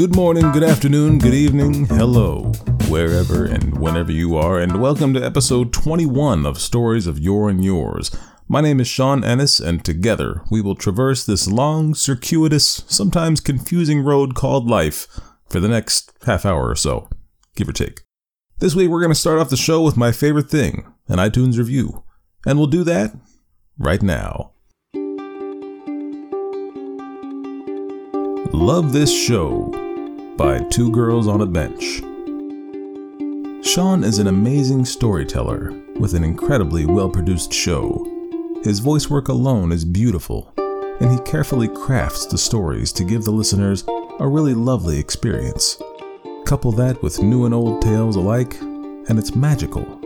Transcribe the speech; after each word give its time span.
Good 0.00 0.16
morning, 0.16 0.50
good 0.52 0.64
afternoon, 0.64 1.18
good 1.18 1.34
evening, 1.34 1.84
hello, 1.84 2.52
wherever 2.88 3.44
and 3.44 3.78
whenever 3.78 4.10
you 4.10 4.34
are, 4.34 4.58
and 4.58 4.80
welcome 4.80 5.12
to 5.12 5.22
episode 5.22 5.74
21 5.74 6.46
of 6.46 6.58
Stories 6.58 7.06
of 7.06 7.18
Yore 7.18 7.50
and 7.50 7.62
Yours. 7.62 8.10
My 8.48 8.62
name 8.62 8.80
is 8.80 8.88
Sean 8.88 9.22
Ennis, 9.22 9.60
and 9.60 9.84
together 9.84 10.40
we 10.50 10.62
will 10.62 10.74
traverse 10.74 11.26
this 11.26 11.46
long, 11.46 11.94
circuitous, 11.94 12.82
sometimes 12.86 13.42
confusing 13.42 14.02
road 14.02 14.34
called 14.34 14.70
life 14.70 15.06
for 15.50 15.60
the 15.60 15.68
next 15.68 16.12
half 16.24 16.46
hour 16.46 16.70
or 16.70 16.76
so, 16.76 17.10
give 17.54 17.68
or 17.68 17.74
take. 17.74 18.00
This 18.58 18.74
week 18.74 18.88
we're 18.88 19.02
going 19.02 19.12
to 19.12 19.14
start 19.14 19.38
off 19.38 19.50
the 19.50 19.56
show 19.58 19.82
with 19.82 19.98
my 19.98 20.12
favorite 20.12 20.48
thing, 20.48 20.90
an 21.08 21.18
iTunes 21.18 21.58
review, 21.58 22.04
and 22.46 22.58
we'll 22.58 22.68
do 22.68 22.84
that 22.84 23.14
right 23.76 24.00
now. 24.00 24.52
Love 28.54 28.94
This 28.94 29.14
Show 29.14 29.89
by 30.40 30.58
Two 30.70 30.90
Girls 30.90 31.28
on 31.28 31.42
a 31.42 31.46
Bench. 31.46 32.00
Sean 33.62 34.02
is 34.02 34.18
an 34.18 34.26
amazing 34.26 34.86
storyteller 34.86 35.70
with 35.96 36.14
an 36.14 36.24
incredibly 36.24 36.86
well 36.86 37.10
produced 37.10 37.52
show. 37.52 38.06
His 38.64 38.78
voice 38.78 39.10
work 39.10 39.28
alone 39.28 39.70
is 39.70 39.84
beautiful, 39.84 40.50
and 40.98 41.10
he 41.10 41.18
carefully 41.30 41.68
crafts 41.68 42.24
the 42.24 42.38
stories 42.38 42.90
to 42.94 43.04
give 43.04 43.24
the 43.24 43.30
listeners 43.30 43.84
a 44.18 44.26
really 44.26 44.54
lovely 44.54 44.98
experience. 44.98 45.76
Couple 46.46 46.72
that 46.72 47.02
with 47.02 47.20
new 47.20 47.44
and 47.44 47.52
old 47.52 47.82
tales 47.82 48.16
alike, 48.16 48.58
and 48.62 49.18
it's 49.18 49.36
magical. 49.36 50.00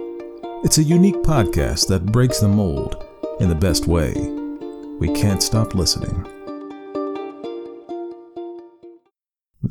It's 0.64 0.78
a 0.78 0.82
unique 0.82 1.22
podcast 1.22 1.86
that 1.86 2.06
breaks 2.06 2.40
the 2.40 2.48
mold 2.48 3.06
in 3.38 3.48
the 3.48 3.54
best 3.54 3.86
way. 3.86 4.14
We 4.98 5.14
can't 5.14 5.44
stop 5.44 5.76
listening. 5.76 6.43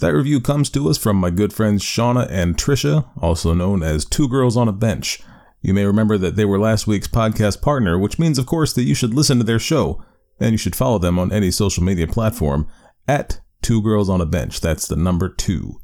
That 0.04 0.14
review 0.14 0.42
comes 0.42 0.70
to 0.72 0.90
us 0.90 0.98
from 0.98 1.16
my 1.16 1.30
good 1.30 1.54
friends 1.54 1.82
Shauna 1.82 2.28
and 2.30 2.58
Trisha, 2.58 3.09
also 3.22 3.54
known 3.54 3.82
as 3.82 4.04
Two 4.04 4.28
Girls 4.28 4.58
on 4.58 4.68
a 4.68 4.73
Bench. 4.73 5.22
You 5.62 5.73
may 5.73 5.86
remember 5.86 6.18
that 6.18 6.36
they 6.36 6.44
were 6.44 6.59
last 6.59 6.86
week's 6.86 7.08
podcast 7.08 7.62
partner, 7.62 7.98
which 7.98 8.20
means, 8.20 8.38
of 8.38 8.46
course, 8.46 8.74
that 8.74 8.84
you 8.84 8.96
should 8.96 9.14
listen 9.14 9.38
to 9.38 9.46
their 9.46 9.59
show, 9.59 10.04
and 10.42 10.52
you 10.52 10.58
should 10.58 10.76
follow 10.76 10.98
them 11.00 11.18
on 11.18 11.31
any 11.31 11.52
social 11.52 11.86
media 11.86 12.06
platform 12.06 12.68
at 13.08 13.40
Two 13.62 13.81
Girls 13.81 14.09
on 14.09 14.20
a 14.20 14.26
Bench. 14.26 14.59
That's 14.59 14.90
the 14.90 14.98
number 14.98 15.30
two. 15.30 15.80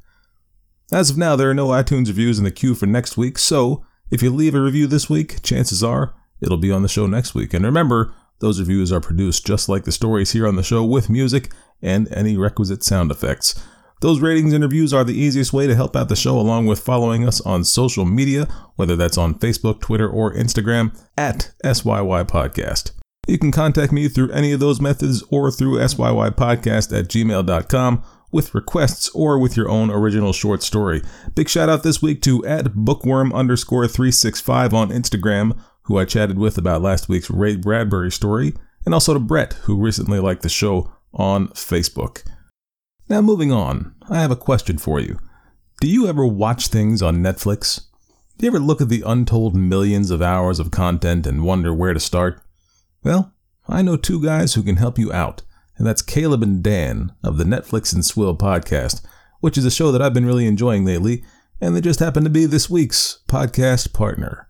As 0.92 1.09
of 1.09 1.17
now, 1.17 1.38
there 1.38 1.52
are 1.52 1.53
no 1.53 1.70
iTunes 1.70 2.08
reviews 2.08 2.38
in 2.40 2.44
the 2.44 2.52
queue 2.52 2.75
for 2.75 2.88
next 2.88 3.16
week, 3.16 3.38
so 3.38 3.86
if 4.12 4.22
you 4.22 4.31
leave 4.31 4.53
a 4.53 4.59
review 4.59 4.86
this 4.86 5.09
week, 5.09 5.42
chances 5.44 5.81
are 5.81 6.14
it'll 6.42 6.58
be 6.58 6.73
on 6.73 6.81
the 6.81 6.90
show 6.90 7.08
next 7.08 7.36
week. 7.36 7.53
And 7.53 7.64
remember, 7.64 8.14
those 8.40 8.59
reviews 8.59 8.92
are 8.92 9.00
produced 9.00 9.47
just 9.47 9.70
like 9.70 9.86
the 9.86 9.94
stories 9.94 10.31
here 10.31 10.45
on 10.45 10.58
the 10.58 10.62
show 10.62 10.84
with 10.84 11.09
music 11.09 11.53
and 11.81 12.12
any 12.12 12.36
requisite 12.36 12.84
sound 12.84 13.12
effects. 13.12 13.58
Those 14.02 14.22
ratings 14.22 14.53
and 14.53 14.64
reviews 14.64 14.94
are 14.94 15.03
the 15.03 15.19
easiest 15.19 15.52
way 15.52 15.67
to 15.67 15.75
help 15.75 15.95
out 15.95 16.08
the 16.08 16.16
show, 16.16 16.39
along 16.39 16.67
with 16.67 16.80
following 16.80 17.28
us 17.28 17.42
on 17.42 17.66
social 17.66 18.06
media, 18.06 18.47
whether 18.78 18.95
that's 18.95 19.17
on 19.17 19.36
Facebook, 19.36 19.81
Twitter, 19.81 20.09
or 20.09 20.33
Instagram, 20.33 20.97
at 21.17 21.52
SYY 21.66 22.25
Podcast. 22.25 22.91
You 23.28 23.38
can 23.38 23.52
contact 23.52 23.91
me 23.91 24.08
through 24.08 24.31
any 24.31 24.53
of 24.53 24.61
those 24.61 24.80
methods 24.80 25.22
or 25.30 25.52
through 25.52 25.80
SYYPodcast 25.80 26.97
at 26.97 27.09
gmail.com 27.09 28.03
with 28.31 28.56
requests 28.56 29.09
or 29.09 29.38
with 29.38 29.58
your 29.58 29.69
own 29.69 29.91
original 29.91 30.34
short 30.34 30.63
story. 30.63 31.02
Big 31.36 31.50
shout 31.50 31.69
out 31.69 31.84
this 31.84 32.02
week 32.02 32.22
to 32.22 32.44
at 32.45 32.73
bookworm 32.73 33.34
underscore 33.34 33.88
365 33.88 34.73
on 34.73 34.90
Instagram, 34.90 35.59
who 35.84 35.97
I 35.97 36.06
chatted 36.06 36.40
with 36.40 36.57
about 36.57 36.81
last 36.81 37.09
week's 37.09 37.29
Ray 37.29 37.57
Bradbury 37.57 38.12
story, 38.12 38.53
and 38.85 38.94
also 38.94 39.13
to 39.13 39.19
Brett, 39.19 39.53
who 39.63 39.75
recently 39.75 40.19
liked 40.19 40.41
the 40.41 40.50
show 40.50 40.91
on 41.13 41.50
Facebook. 41.50 42.23
Now, 43.09 43.22
moving 43.22 43.52
on, 43.52 43.96
I 44.09 44.22
have 44.22 44.31
a 44.31 44.36
question 44.36 44.78
for 44.78 45.00
you. 45.00 45.20
Do 45.81 45.88
you 45.88 46.08
ever 46.08 46.25
watch 46.25 46.68
things 46.68 47.02
on 47.02 47.18
Netflix? 47.18 47.81
Do 48.38 48.46
you 48.46 48.52
ever 48.52 48.59
look 48.59 48.81
at 48.81 48.90
the 48.90 49.03
untold 49.06 49.56
millions 49.56 50.12
of 50.12 50.22
hours 50.22 50.59
of 50.59 50.72
content 50.72 51.25
and 51.25 51.44
wonder 51.44 51.74
where 51.74 51.94
to 51.94 52.00
start? 52.00 52.42
Well, 53.03 53.34
I 53.68 53.81
know 53.81 53.97
two 53.97 54.24
guys 54.24 54.53
who 54.53 54.64
can 54.64 54.75
help 54.75 55.00
you 55.00 55.12
out, 55.12 55.42
and 55.78 55.88
that's 55.88 56.02
Caleb 56.02 56.44
and 56.44 56.62
Dan 56.62 57.14
of 57.24 57.38
the 57.38 57.44
Netflix 57.44 57.94
and 57.94 58.06
Swill 58.06 58.38
podcast, 58.38 59.02
which 59.40 59.58
is 59.58 59.66
a 59.66 59.72
show 59.72 59.91
that 59.91 60.02
I've 60.02 60.14
been 60.14 60.26
really 60.26 60.46
enjoying 60.47 60.86
lately, 60.86 61.24
and 61.59 61.76
they 61.76 61.81
just 61.81 62.00
happen 62.00 62.24
to 62.24 62.30
be 62.30 62.46
this 62.46 62.70
week's 62.70 63.22
podcast 63.28 63.91
partner. 63.94 64.50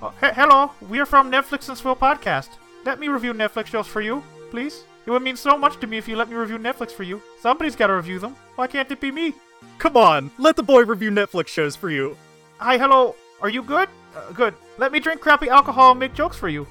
Uh, 0.00 0.10
he- 0.20 0.34
hello, 0.34 0.70
we're 0.88 1.06
from 1.06 1.30
Netflix 1.30 1.68
and 1.68 1.76
Swill 1.78 1.96
Podcast. 1.96 2.48
Let 2.84 2.98
me 3.00 3.08
review 3.08 3.32
Netflix 3.32 3.66
shows 3.66 3.86
for 3.86 4.00
you, 4.00 4.22
please. 4.50 4.84
It 5.04 5.10
would 5.10 5.22
mean 5.22 5.36
so 5.36 5.56
much 5.56 5.80
to 5.80 5.86
me 5.86 5.98
if 5.98 6.06
you 6.06 6.16
let 6.16 6.28
me 6.28 6.36
review 6.36 6.58
Netflix 6.58 6.92
for 6.92 7.02
you. 7.02 7.20
Somebody's 7.40 7.76
got 7.76 7.88
to 7.88 7.94
review 7.94 8.18
them. 8.18 8.36
Why 8.54 8.66
can't 8.66 8.90
it 8.90 9.00
be 9.00 9.10
me? 9.10 9.34
Come 9.78 9.96
on, 9.96 10.30
let 10.38 10.56
the 10.56 10.62
boy 10.62 10.84
review 10.84 11.10
Netflix 11.10 11.48
shows 11.48 11.74
for 11.74 11.90
you. 11.90 12.16
Hi, 12.58 12.78
hello. 12.78 13.16
Are 13.40 13.48
you 13.48 13.62
good? 13.62 13.88
Uh, 14.16 14.30
good. 14.32 14.54
Let 14.78 14.92
me 14.92 15.00
drink 15.00 15.20
crappy 15.20 15.48
alcohol 15.48 15.90
and 15.92 16.00
make 16.00 16.14
jokes 16.14 16.36
for 16.36 16.48
you. 16.48 16.66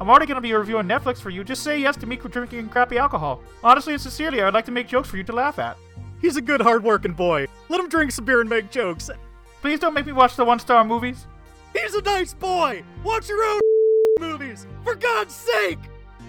I'm 0.00 0.10
already 0.10 0.26
to 0.26 0.40
be 0.40 0.52
reviewing 0.52 0.86
Netflix 0.86 1.18
for 1.18 1.30
you. 1.30 1.42
Just 1.44 1.62
say 1.62 1.78
yes 1.78 1.96
to 1.98 2.06
me 2.06 2.16
drinking 2.16 2.68
crappy 2.68 2.98
alcohol. 2.98 3.42
Honestly 3.64 3.94
and 3.94 4.02
sincerely, 4.02 4.42
I'd 4.42 4.52
like 4.52 4.66
to 4.66 4.72
make 4.72 4.88
jokes 4.88 5.08
for 5.08 5.16
you 5.16 5.24
to 5.24 5.32
laugh 5.32 5.58
at. 5.58 5.76
He's 6.20 6.36
a 6.36 6.42
good, 6.42 6.60
hard-working 6.60 7.12
boy. 7.12 7.46
Let 7.68 7.80
him 7.80 7.88
drink 7.88 8.10
some 8.10 8.24
beer 8.24 8.40
and 8.40 8.50
make 8.50 8.70
jokes. 8.70 9.10
Please 9.60 9.80
don't 9.80 9.94
make 9.94 10.06
me 10.06 10.12
watch 10.12 10.36
the 10.36 10.44
one-star 10.44 10.84
movies. 10.84 11.26
He's 11.72 11.94
a 11.94 12.02
nice 12.02 12.34
boy. 12.34 12.82
Watch 13.04 13.28
your 13.28 13.42
own 13.42 13.60
movies, 14.20 14.66
for 14.84 14.94
God's 14.94 15.34
sake. 15.34 15.78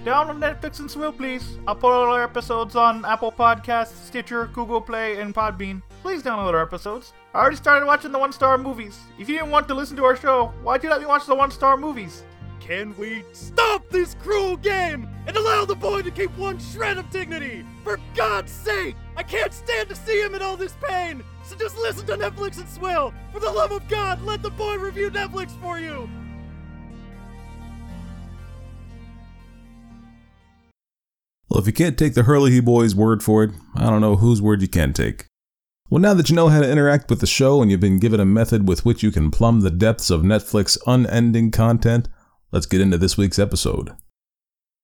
Download 0.05 0.39
Netflix 0.39 0.79
and 0.79 0.89
Swill, 0.89 1.11
please. 1.11 1.57
I'll 1.67 1.75
put 1.75 1.91
all 1.91 2.13
our 2.13 2.23
episodes 2.23 2.75
on 2.75 3.03
Apple 3.03 3.31
Podcasts, 3.31 4.05
Stitcher, 4.05 4.45
Google 4.53 4.79
Play, 4.79 5.19
and 5.19 5.35
Podbean. 5.35 5.81
Please 6.01 6.23
download 6.23 6.53
our 6.53 6.61
episodes. 6.61 7.13
I 7.33 7.39
already 7.39 7.57
started 7.57 7.85
watching 7.85 8.11
the 8.11 8.19
one-star 8.19 8.57
movies. 8.57 8.97
If 9.19 9.27
you 9.27 9.35
didn't 9.35 9.51
want 9.51 9.67
to 9.67 9.73
listen 9.73 9.97
to 9.97 10.05
our 10.05 10.15
show, 10.15 10.53
why'd 10.63 10.83
you 10.83 10.89
let 10.89 11.01
me 11.01 11.07
watch 11.07 11.25
the 11.25 11.35
one-star 11.35 11.75
movies? 11.75 12.23
Can 12.59 12.95
we 12.97 13.23
stop 13.33 13.87
this 13.89 14.15
cruel 14.15 14.57
game 14.57 15.07
and 15.25 15.35
allow 15.35 15.65
the 15.65 15.75
boy 15.75 16.01
to 16.01 16.11
keep 16.11 16.35
one 16.37 16.59
shred 16.59 16.97
of 16.97 17.09
dignity? 17.09 17.65
For 17.83 17.99
God's 18.15 18.51
sake! 18.51 18.95
I 19.15 19.23
can't 19.23 19.53
stand 19.53 19.89
to 19.89 19.95
see 19.95 20.21
him 20.21 20.35
in 20.35 20.41
all 20.41 20.57
this 20.57 20.75
pain! 20.81 21.23
So 21.43 21.55
just 21.55 21.77
listen 21.77 22.05
to 22.07 22.17
Netflix 22.17 22.59
and 22.59 22.67
Swill! 22.69 23.13
For 23.31 23.39
the 23.39 23.51
love 23.51 23.71
of 23.71 23.87
God, 23.87 24.21
let 24.23 24.41
the 24.41 24.49
boy 24.49 24.77
review 24.77 25.09
Netflix 25.09 25.51
for 25.61 25.79
you! 25.79 26.09
Well, 31.49 31.59
if 31.59 31.67
you 31.67 31.73
can't 31.73 31.97
take 31.97 32.13
the 32.13 32.23
Hurley 32.23 32.59
Boys' 32.59 32.95
word 32.95 33.23
for 33.23 33.43
it, 33.43 33.51
I 33.75 33.89
don't 33.89 34.01
know 34.01 34.17
whose 34.17 34.41
word 34.41 34.61
you 34.61 34.67
can 34.67 34.91
take. 34.93 35.25
Well, 35.89 36.01
now 36.01 36.13
that 36.13 36.29
you 36.29 36.35
know 36.35 36.49
how 36.49 36.59
to 36.59 36.69
interact 36.69 37.09
with 37.09 37.21
the 37.21 37.27
show 37.27 37.61
and 37.61 37.71
you've 37.71 37.79
been 37.79 37.99
given 37.99 38.19
a 38.19 38.25
method 38.25 38.67
with 38.67 38.83
which 38.83 39.01
you 39.01 39.11
can 39.11 39.31
plumb 39.31 39.61
the 39.61 39.71
depths 39.71 40.09
of 40.09 40.21
Netflix 40.21 40.77
unending 40.85 41.51
content, 41.51 42.09
let's 42.51 42.65
get 42.65 42.81
into 42.81 42.97
this 42.97 43.17
week's 43.17 43.39
episode. 43.39 43.91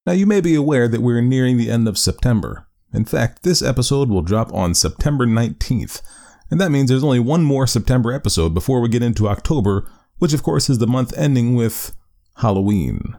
Now, 0.05 0.13
you 0.13 0.25
may 0.25 0.39
be 0.39 0.55
aware 0.55 0.87
that 0.87 1.01
we're 1.01 1.21
nearing 1.21 1.57
the 1.57 1.69
end 1.69 1.89
of 1.89 1.97
September. 1.97 2.67
In 2.93 3.03
fact, 3.03 3.43
this 3.43 3.61
episode 3.61 4.09
will 4.09 4.21
drop 4.21 4.53
on 4.53 4.73
September 4.73 5.25
19th, 5.25 6.01
and 6.49 6.61
that 6.61 6.71
means 6.71 6.89
there's 6.89 7.03
only 7.03 7.19
one 7.19 7.43
more 7.43 7.67
September 7.67 8.13
episode 8.13 8.53
before 8.53 8.79
we 8.79 8.87
get 8.87 9.03
into 9.03 9.27
October, 9.27 9.89
which 10.19 10.33
of 10.33 10.43
course 10.43 10.69
is 10.69 10.77
the 10.77 10.87
month 10.87 11.13
ending 11.17 11.55
with 11.55 11.93
Halloween. 12.37 13.17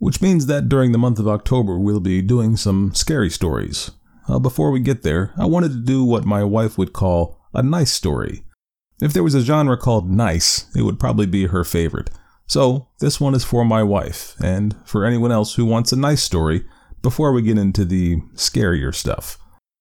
Which 0.00 0.20
means 0.20 0.46
that 0.46 0.68
during 0.68 0.90
the 0.90 0.98
month 0.98 1.20
of 1.20 1.28
October, 1.28 1.78
we'll 1.78 2.00
be 2.00 2.20
doing 2.22 2.56
some 2.56 2.92
scary 2.94 3.30
stories. 3.30 3.92
Uh, 4.28 4.38
before 4.38 4.70
we 4.70 4.80
get 4.80 5.02
there, 5.02 5.32
I 5.36 5.44
wanted 5.44 5.68
to 5.72 5.84
do 5.84 6.04
what 6.04 6.24
my 6.24 6.42
wife 6.42 6.76
would 6.76 6.92
call 6.92 7.38
a 7.54 7.62
nice 7.62 7.92
story. 7.92 8.42
If 9.00 9.12
there 9.12 9.22
was 9.22 9.34
a 9.34 9.42
genre 9.42 9.76
called 9.76 10.10
nice, 10.10 10.66
it 10.74 10.82
would 10.82 10.98
probably 10.98 11.26
be 11.26 11.46
her 11.46 11.64
favorite. 11.64 12.10
So, 12.46 12.88
this 12.98 13.20
one 13.20 13.34
is 13.34 13.44
for 13.44 13.64
my 13.64 13.82
wife, 13.82 14.34
and 14.42 14.74
for 14.84 15.04
anyone 15.04 15.30
else 15.30 15.54
who 15.54 15.64
wants 15.64 15.92
a 15.92 15.96
nice 15.96 16.22
story 16.22 16.64
before 17.02 17.32
we 17.32 17.42
get 17.42 17.58
into 17.58 17.84
the 17.84 18.16
scarier 18.34 18.94
stuff. 18.94 19.38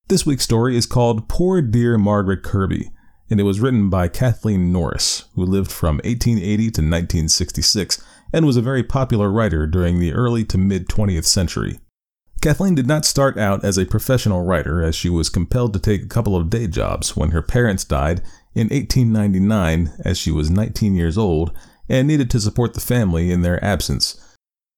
This 0.08 0.26
week's 0.26 0.44
story 0.44 0.76
is 0.76 0.86
called 0.86 1.30
Poor 1.30 1.62
Dear 1.62 1.98
Margaret 1.98 2.44
Kirby, 2.44 2.92
and 3.30 3.40
it 3.40 3.44
was 3.44 3.60
written 3.60 3.90
by 3.90 4.08
Kathleen 4.08 4.72
Norris, 4.72 5.26
who 5.36 5.46
lived 5.46 5.72
from 5.72 5.98
1880 5.98 6.58
to 6.58 6.82
1966 6.82 8.04
and 8.32 8.46
was 8.46 8.58
a 8.58 8.62
very 8.62 8.84
popular 8.84 9.32
writer 9.32 9.66
during 9.66 10.00
the 10.00 10.14
early 10.14 10.44
to 10.46 10.58
mid 10.58 10.88
20th 10.88 11.26
century. 11.26 11.80
Kathleen 12.42 12.74
did 12.74 12.88
not 12.88 13.04
start 13.04 13.38
out 13.38 13.66
as 13.66 13.78
a 13.78 13.86
professional 13.86 14.44
writer, 14.44 14.82
as 14.82 14.96
she 14.96 15.10
was 15.10 15.30
compelled 15.30 15.74
to 15.74 15.80
take 15.80 16.04
a 16.04 16.08
couple 16.08 16.36
of 16.36 16.50
day 16.50 16.68
jobs 16.68 17.18
when 17.18 17.32
her 17.32 17.42
parents 17.42 17.84
died 17.84 18.22
in 18.56 18.70
1899, 18.70 19.92
as 20.06 20.18
she 20.18 20.32
was 20.32 20.50
19 20.50 20.96
years 20.96 21.18
old 21.18 21.52
and 21.90 22.08
needed 22.08 22.30
to 22.30 22.40
support 22.40 22.74
the 22.74 22.80
family 22.80 23.32
in 23.32 23.42
their 23.42 23.64
absence. 23.64 24.16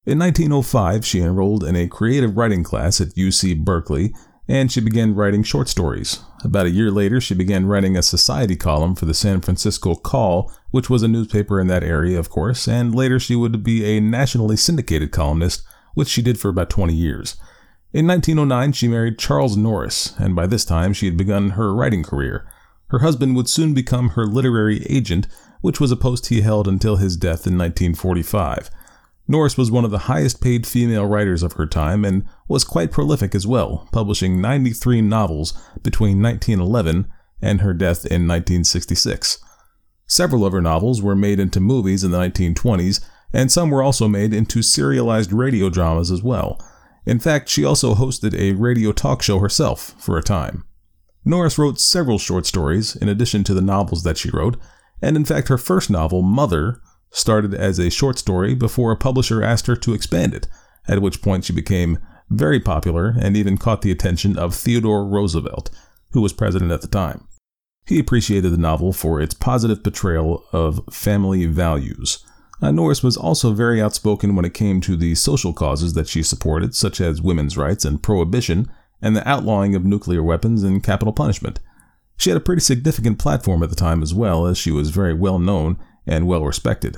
In 0.06 0.18
1905, 0.18 1.06
she 1.06 1.21
enrolled 1.21 1.63
in 1.63 1.75
a 1.75 1.88
creative 1.88 2.36
writing 2.36 2.63
class 2.63 3.00
at 3.00 3.09
UC 3.09 3.63
Berkeley, 3.63 4.15
and 4.51 4.69
she 4.69 4.81
began 4.81 5.15
writing 5.15 5.44
short 5.44 5.69
stories. 5.69 6.19
About 6.44 6.65
a 6.65 6.71
year 6.71 6.92
later, 6.92 7.21
she 7.21 7.33
began 7.33 7.68
writing 7.68 7.95
a 7.95 8.03
society 8.03 8.57
column 8.57 8.95
for 8.95 9.06
the 9.06 9.13
San 9.13 9.39
Francisco 9.39 9.95
Call, 9.95 10.51
which 10.71 10.89
was 10.89 11.03
a 11.03 11.07
newspaper 11.07 11.62
in 11.62 11.68
that 11.68 11.86
area, 11.86 12.19
of 12.19 12.30
course, 12.30 12.68
and 12.68 12.94
later 12.94 13.18
she 13.18 13.33
would 13.33 13.63
be 13.63 13.86
a 13.86 14.01
nationally 14.01 14.57
syndicated 14.57 15.13
columnist, 15.13 15.63
which 15.94 16.09
she 16.09 16.21
did 16.21 16.38
for 16.38 16.50
about 16.50 16.69
20 16.69 16.94
years. 16.94 17.38
In 17.94 18.06
1909, 18.06 18.74
she 18.74 18.89
married 18.89 19.18
Charles 19.18 19.56
Norris, 19.56 20.19
and 20.19 20.36
by 20.36 20.48
this 20.48 20.65
time 20.65 20.92
she 20.92 21.06
had 21.06 21.15
begun 21.15 21.51
her 21.51 21.74
writing 21.74 22.03
career. 22.03 22.45
Her 22.88 23.00
husband 23.00 23.38
would 23.38 23.48
soon 23.48 23.74
become 23.74 24.09
her 24.09 24.25
literary 24.25 24.86
agent, 24.89 25.27
which 25.62 25.80
was 25.80 25.94
a 25.94 25.95
post 25.95 26.27
he 26.27 26.42
held 26.42 26.68
until 26.68 26.98
his 26.98 27.15
death 27.15 27.48
in 27.48 27.57
1945. 27.57 28.69
Norris 29.31 29.57
was 29.57 29.72
one 29.72 29.86
of 29.86 29.92
the 29.92 30.10
highest 30.10 30.42
paid 30.42 30.68
female 30.68 31.06
writers 31.06 31.42
of 31.42 31.54
her 31.54 31.66
time 31.66 32.04
and 32.04 32.25
was 32.50 32.66
quite 32.66 32.92
prolific 32.92 33.33
as 33.33 33.48
well, 33.48 33.88
publishing 33.94 34.42
93 34.42 35.00
novels 35.00 35.54
between 35.81 36.22
1911 36.22 37.10
and 37.42 37.62
her 37.62 37.74
death 37.74 38.06
in 38.06 38.28
1966. 38.28 39.42
Several 40.06 40.45
of 40.45 40.51
her 40.51 40.60
novels 40.60 41.01
were 41.01 41.16
made 41.16 41.39
into 41.39 41.62
movies 41.62 42.04
in 42.04 42.12
the 42.12 42.19
1920s, 42.19 43.00
and 43.31 43.50
some 43.50 43.69
were 43.69 43.81
also 43.81 44.10
made 44.10 44.33
into 44.33 44.62
serialized 44.62 45.31
radio 45.31 45.69
dramas 45.69 46.12
as 46.12 46.22
well. 46.22 46.62
In 47.06 47.18
fact, 47.18 47.48
she 47.48 47.63
also 47.63 47.95
hosted 47.95 48.38
a 48.38 48.51
radio 48.60 48.92
talk 48.92 49.22
show 49.22 49.39
herself 49.39 49.95
for 49.98 50.18
a 50.18 50.24
time. 50.24 50.66
Norris 51.24 51.57
wrote 51.57 51.80
several 51.80 52.19
short 52.19 52.45
stories 52.45 52.98
in 52.98 53.07
addition 53.07 53.45
to 53.45 53.54
the 53.54 53.62
novels 53.62 54.04
that 54.04 54.18
she 54.18 54.30
wrote, 54.30 54.57
and 55.01 55.16
in 55.16 55.24
fact, 55.24 55.48
her 55.48 55.57
first 55.57 55.89
novel, 55.89 56.22
Mother, 56.22 56.81
started 57.12 57.54
as 57.54 57.78
a 57.78 57.90
short 57.90 58.18
story 58.18 58.56
before 58.56 58.92
a 58.92 58.98
publisher 58.98 59.44
asked 59.44 59.68
her 59.68 59.75
to 59.75 59.94
expand 59.94 60.34
it, 60.34 60.48
at 60.88 61.02
which 61.02 61.22
point 61.22 61.46
she 61.46 61.54
became 61.54 62.00
very 62.30 62.60
popular 62.60 63.13
and 63.19 63.36
even 63.36 63.58
caught 63.58 63.81
the 63.81 63.92
attention 63.92 64.38
of 64.38 64.56
Theodore 64.56 65.06
Roosevelt, 65.06 65.69
who 66.12 66.22
was 66.22 66.34
president 66.34 66.72
at 66.72 66.81
the 66.81 66.88
time. 66.88 67.28
He 67.86 68.00
appreciated 68.00 68.52
the 68.52 68.58
novel 68.58 68.94
for 68.94 69.19
its 69.19 69.34
positive 69.34 69.84
portrayal 69.84 70.46
of 70.54 70.81
family 70.92 71.46
values. 71.46 72.24
Uh, 72.62 72.72
Norris 72.72 73.04
was 73.04 73.18
also 73.18 73.54
very 73.54 73.81
outspoken 73.81 74.36
when 74.36 74.46
it 74.46 74.54
came 74.54 74.81
to 74.81 74.96
the 74.96 75.16
social 75.16 75.52
causes 75.52 75.94
that 75.94 76.08
she 76.08 76.22
supported, 76.22 76.75
such 76.75 77.02
as 77.02 77.22
women's 77.22 77.58
rights 77.58 77.84
and 77.84 78.04
prohibition, 78.04 78.72
and 79.02 79.16
the 79.16 79.28
outlawing 79.28 79.74
of 79.75 79.84
nuclear 79.84 80.22
weapons 80.22 80.63
and 80.63 80.84
capital 80.84 81.12
punishment. 81.12 81.60
She 82.18 82.30
had 82.30 82.38
a 82.38 82.42
pretty 82.42 82.62
significant 82.62 83.18
platform 83.18 83.63
at 83.63 83.72
the 83.72 83.75
time 83.75 84.04
as 84.04 84.13
well, 84.13 84.46
as 84.46 84.60
she 84.60 84.69
was 84.69 84.92
very 84.92 85.13
well 85.13 85.40
known 85.40 85.78
and 86.06 86.27
well 86.27 86.44
respected. 86.44 86.98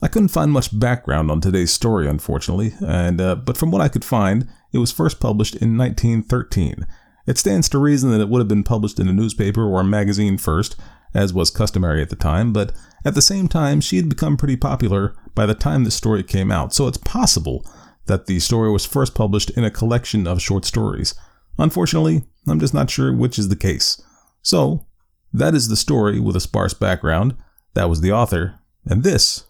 I 0.00 0.08
couldn't 0.08 0.28
find 0.28 0.50
much 0.50 0.76
background 0.78 1.30
on 1.30 1.40
today's 1.40 1.72
story, 1.72 2.08
unfortunately, 2.08 2.74
and 2.84 3.20
uh, 3.20 3.36
but 3.36 3.56
from 3.56 3.70
what 3.70 3.80
I 3.80 3.88
could 3.88 4.04
find, 4.04 4.48
it 4.72 4.78
was 4.78 4.90
first 4.90 5.20
published 5.20 5.54
in 5.54 5.78
1913. 5.78 6.86
It 7.26 7.38
stands 7.38 7.68
to 7.68 7.78
reason 7.78 8.10
that 8.10 8.20
it 8.20 8.28
would 8.28 8.40
have 8.40 8.48
been 8.48 8.64
published 8.64 8.98
in 8.98 9.08
a 9.08 9.12
newspaper 9.12 9.62
or 9.62 9.80
a 9.80 9.84
magazine 9.84 10.38
first, 10.38 10.74
as 11.14 11.32
was 11.32 11.50
customary 11.50 12.02
at 12.02 12.10
the 12.10 12.16
time, 12.16 12.52
but 12.52 12.72
at 13.04 13.14
the 13.14 13.22
same 13.22 13.48
time, 13.48 13.80
she 13.80 13.96
had 13.96 14.08
become 14.08 14.36
pretty 14.36 14.56
popular 14.56 15.14
by 15.34 15.46
the 15.46 15.54
time 15.54 15.84
this 15.84 15.94
story 15.94 16.22
came 16.22 16.50
out, 16.50 16.74
so 16.74 16.88
it's 16.88 16.98
possible 16.98 17.64
that 18.06 18.26
the 18.26 18.40
story 18.40 18.70
was 18.70 18.84
first 18.84 19.14
published 19.14 19.50
in 19.50 19.64
a 19.64 19.70
collection 19.70 20.26
of 20.26 20.42
short 20.42 20.64
stories. 20.64 21.14
Unfortunately, 21.58 22.24
I'm 22.48 22.58
just 22.58 22.74
not 22.74 22.90
sure 22.90 23.14
which 23.14 23.38
is 23.38 23.48
the 23.48 23.56
case. 23.56 24.02
So, 24.42 24.86
that 25.32 25.54
is 25.54 25.68
the 25.68 25.76
story 25.76 26.18
with 26.18 26.36
a 26.36 26.40
sparse 26.40 26.74
background. 26.74 27.36
That 27.74 27.88
was 27.88 28.02
the 28.02 28.12
author, 28.12 28.58
and 28.84 29.02
this 29.02 29.46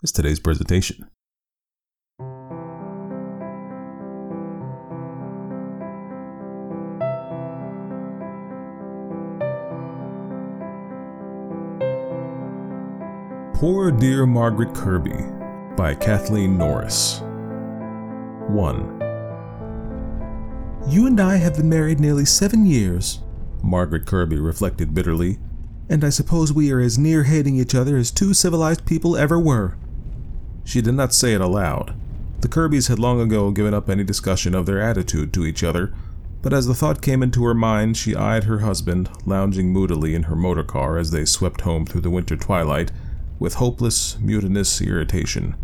is 0.00 0.12
today's 0.12 0.38
presentation. 0.38 1.08
Poor 13.54 13.90
Dear 13.90 14.26
Margaret 14.26 14.72
Kirby 14.72 15.24
by 15.76 15.96
Kathleen 15.96 16.56
Norris. 16.56 17.20
1. 18.48 18.96
You 20.88 21.06
and 21.08 21.20
I 21.20 21.34
have 21.34 21.56
been 21.56 21.68
married 21.68 21.98
nearly 21.98 22.26
seven 22.26 22.64
years, 22.64 23.22
Margaret 23.64 24.06
Kirby 24.06 24.38
reflected 24.38 24.94
bitterly. 24.94 25.40
And 25.88 26.04
I 26.04 26.08
suppose 26.10 26.52
we 26.52 26.70
are 26.72 26.80
as 26.80 26.98
near 26.98 27.24
hating 27.24 27.56
each 27.56 27.74
other 27.74 27.96
as 27.96 28.10
two 28.10 28.34
civilized 28.34 28.86
people 28.86 29.16
ever 29.16 29.38
were. 29.38 29.76
She 30.64 30.80
did 30.80 30.94
not 30.94 31.14
say 31.14 31.34
it 31.34 31.40
aloud. 31.40 31.94
The 32.40 32.48
Kirbys 32.48 32.88
had 32.88 32.98
long 32.98 33.20
ago 33.20 33.50
given 33.50 33.72
up 33.72 33.88
any 33.88 34.04
discussion 34.04 34.54
of 34.54 34.66
their 34.66 34.80
attitude 34.80 35.32
to 35.32 35.46
each 35.46 35.62
other, 35.62 35.92
but 36.42 36.52
as 36.52 36.66
the 36.66 36.74
thought 36.74 37.02
came 37.02 37.22
into 37.22 37.44
her 37.44 37.54
mind, 37.54 37.96
she 37.96 38.14
eyed 38.14 38.44
her 38.44 38.58
husband, 38.58 39.08
lounging 39.24 39.72
moodily 39.72 40.14
in 40.14 40.24
her 40.24 40.36
motor 40.36 40.62
car 40.62 40.98
as 40.98 41.10
they 41.10 41.24
swept 41.24 41.62
home 41.62 41.86
through 41.86 42.02
the 42.02 42.10
winter 42.10 42.36
twilight, 42.36 42.92
with 43.38 43.54
hopeless, 43.54 44.18
mutinous 44.20 44.80
irritation. 44.80 45.56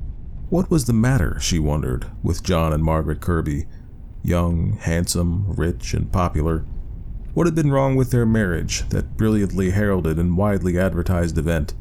What 0.50 0.70
was 0.70 0.86
the 0.86 0.92
matter, 0.92 1.38
she 1.40 1.58
wondered, 1.58 2.10
with 2.22 2.42
John 2.42 2.72
and 2.72 2.82
Margaret 2.82 3.20
Kirby? 3.20 3.66
Young, 4.22 4.76
handsome, 4.80 5.52
rich, 5.52 5.94
and 5.94 6.10
popular. 6.12 6.64
What 7.34 7.46
had 7.46 7.54
been 7.54 7.70
wrong 7.70 7.96
with 7.96 8.10
their 8.10 8.26
marriage, 8.26 8.86
that 8.90 9.16
brilliantly 9.16 9.70
heralded 9.70 10.18
and 10.18 10.36
widely 10.36 10.78
advertised 10.78 11.38
event? 11.38 11.72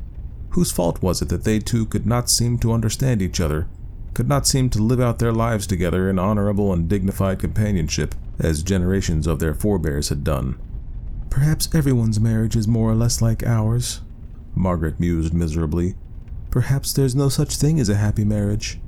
Whose 0.52 0.72
fault 0.72 1.02
was 1.02 1.22
it 1.22 1.30
that 1.30 1.44
they 1.44 1.60
two 1.60 1.86
could 1.86 2.06
not 2.06 2.30
seem 2.30 2.58
to 2.60 2.72
understand 2.72 3.22
each 3.22 3.42
other, 3.42 3.68
could 4.14 4.30
not 4.30 4.48
seem 4.48 4.70
to 4.70 4.82
live 4.82 5.02
out 5.02 5.20
their 5.20 5.34
lives 5.34 5.68
together 5.68 6.10
in 6.10 6.20
honorable 6.20 6.72
and 6.72 6.88
dignified 6.88 7.40
companionship, 7.40 8.16
as 8.40 8.64
generations 8.64 9.28
of 9.28 9.40
their 9.40 9.54
forebears 9.54 10.10
had 10.10 10.24
done? 10.24 10.58
Perhaps 11.30 11.74
everyone's 11.74 12.20
marriage 12.20 12.56
is 12.56 12.68
more 12.68 12.90
or 12.90 12.96
less 12.96 13.22
like 13.22 13.44
ours. 13.44 14.02
Margaret 14.56 15.00
mused 15.00 15.34
miserably. 15.34 15.96
Perhaps 16.50 16.94
there's 16.94 17.16
no 17.16 17.30
such 17.30 17.56
thing 17.56 17.80
as 17.80 17.90
a 17.90 17.96
happy 17.96 18.26
marriage. 18.26 18.80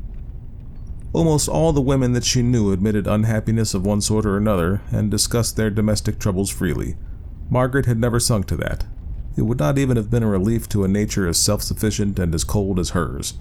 Almost 1.13 1.48
all 1.48 1.74
the 1.74 1.81
women 1.81 2.13
that 2.13 2.24
she 2.24 2.42
knew 2.42 2.71
admitted 2.71 3.06
unhappiness 3.06 3.75
of 3.75 3.86
one 3.86 4.01
sort 4.01 4.25
or 4.25 4.36
another 4.36 4.81
and 4.92 5.12
discussed 5.12 5.56
their 5.56 5.69
domestic 5.69 6.18
troubles 6.18 6.50
freely. 6.50 6.95
Margaret 7.51 7.86
had 7.86 8.00
never 8.00 8.19
sunk 8.19 8.48
to 8.48 8.57
that. 8.57 8.86
It 9.38 9.44
would 9.44 9.60
not 9.60 9.77
even 9.77 9.95
have 9.95 10.10
been 10.10 10.24
a 10.24 10.27
relief 10.27 10.68
to 10.69 10.83
a 10.83 10.88
nature 10.88 11.27
as 11.27 11.38
self 11.38 11.62
sufficient 11.62 12.18
and 12.18 12.33
as 12.33 12.44
cold 12.44 12.80
as 12.80 12.92
hers. 12.92 13.36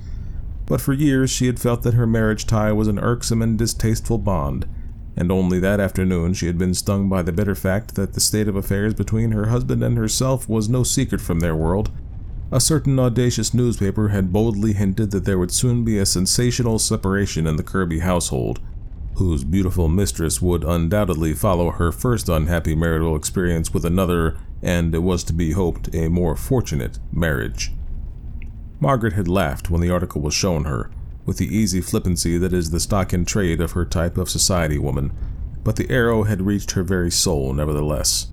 But 0.66 0.82
for 0.82 0.92
years 0.92 1.30
she 1.30 1.46
had 1.46 1.58
felt 1.58 1.82
that 1.82 1.94
her 1.94 2.06
marriage 2.06 2.46
tie 2.46 2.72
was 2.72 2.88
an 2.88 2.98
irksome 2.98 3.40
and 3.40 3.58
distasteful 3.58 4.18
bond, 4.18 4.66
and 5.16 5.32
only 5.32 5.58
that 5.60 5.80
afternoon 5.80 6.34
she 6.34 6.46
had 6.46 6.58
been 6.58 6.74
stung 6.74 7.08
by 7.08 7.22
the 7.22 7.32
bitter 7.32 7.54
fact 7.54 7.94
that 7.94 8.12
the 8.12 8.20
state 8.20 8.48
of 8.48 8.56
affairs 8.56 8.92
between 8.92 9.32
her 9.32 9.46
husband 9.46 9.82
and 9.82 9.96
herself 9.96 10.46
was 10.46 10.68
no 10.68 10.82
secret 10.82 11.22
from 11.22 11.40
their 11.40 11.56
world. 11.56 11.90
A 12.52 12.60
certain 12.60 12.98
audacious 12.98 13.54
newspaper 13.54 14.08
had 14.08 14.30
boldly 14.30 14.74
hinted 14.74 15.10
that 15.12 15.24
there 15.24 15.38
would 15.38 15.50
soon 15.50 15.84
be 15.84 15.96
a 15.96 16.04
sensational 16.04 16.78
separation 16.78 17.46
in 17.46 17.56
the 17.56 17.62
Kirby 17.62 18.00
household, 18.00 18.60
whose 19.14 19.42
beautiful 19.42 19.88
mistress 19.88 20.42
would 20.42 20.62
undoubtedly 20.62 21.32
follow 21.32 21.70
her 21.70 21.90
first 21.90 22.28
unhappy 22.28 22.74
marital 22.74 23.16
experience 23.16 23.72
with 23.72 23.86
another, 23.86 24.36
and 24.60 24.94
it 24.94 24.98
was 24.98 25.24
to 25.24 25.32
be 25.32 25.52
hoped, 25.52 25.94
a 25.94 26.08
more 26.08 26.36
fortunate 26.36 26.98
marriage. 27.10 27.72
Margaret 28.80 29.14
had 29.14 29.28
laughed 29.28 29.70
when 29.70 29.80
the 29.80 29.90
article 29.90 30.20
was 30.20 30.34
shown 30.34 30.64
her, 30.64 30.90
with 31.24 31.38
the 31.38 31.56
easy 31.56 31.80
flippancy 31.80 32.36
that 32.36 32.52
is 32.52 32.70
the 32.70 32.80
stock 32.80 33.14
in 33.14 33.24
trade 33.24 33.62
of 33.62 33.72
her 33.72 33.86
type 33.86 34.18
of 34.18 34.28
society 34.28 34.76
woman, 34.76 35.10
but 35.64 35.76
the 35.76 35.88
arrow 35.88 36.24
had 36.24 36.42
reached 36.42 36.72
her 36.72 36.82
very 36.82 37.10
soul 37.10 37.54
nevertheless. 37.54 38.26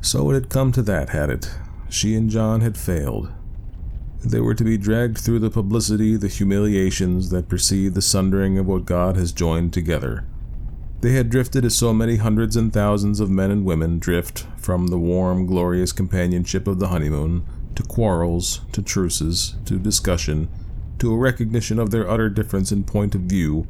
So 0.00 0.30
it 0.30 0.34
had 0.34 0.48
come 0.48 0.72
to 0.72 0.82
that, 0.82 1.10
had 1.10 1.28
it? 1.28 1.50
She 1.90 2.14
and 2.14 2.30
John 2.30 2.62
had 2.62 2.78
failed. 2.78 3.30
They 4.26 4.40
were 4.40 4.54
to 4.54 4.64
be 4.64 4.76
dragged 4.76 5.18
through 5.18 5.38
the 5.38 5.50
publicity, 5.50 6.16
the 6.16 6.26
humiliations 6.26 7.30
that 7.30 7.48
precede 7.48 7.94
the 7.94 8.02
sundering 8.02 8.58
of 8.58 8.66
what 8.66 8.84
God 8.84 9.16
has 9.16 9.30
joined 9.30 9.72
together. 9.72 10.24
They 11.00 11.12
had 11.12 11.30
drifted 11.30 11.64
as 11.64 11.76
so 11.76 11.94
many 11.94 12.16
hundreds 12.16 12.56
and 12.56 12.72
thousands 12.72 13.20
of 13.20 13.30
men 13.30 13.52
and 13.52 13.64
women 13.64 14.00
drift 14.00 14.44
from 14.56 14.88
the 14.88 14.98
warm, 14.98 15.46
glorious 15.46 15.92
companionship 15.92 16.66
of 16.66 16.80
the 16.80 16.88
honeymoon 16.88 17.46
to 17.76 17.84
quarrels, 17.84 18.62
to 18.72 18.82
truces, 18.82 19.54
to 19.64 19.78
discussion, 19.78 20.48
to 20.98 21.12
a 21.12 21.16
recognition 21.16 21.78
of 21.78 21.92
their 21.92 22.10
utter 22.10 22.28
difference 22.28 22.72
in 22.72 22.82
point 22.82 23.14
of 23.14 23.20
view, 23.20 23.68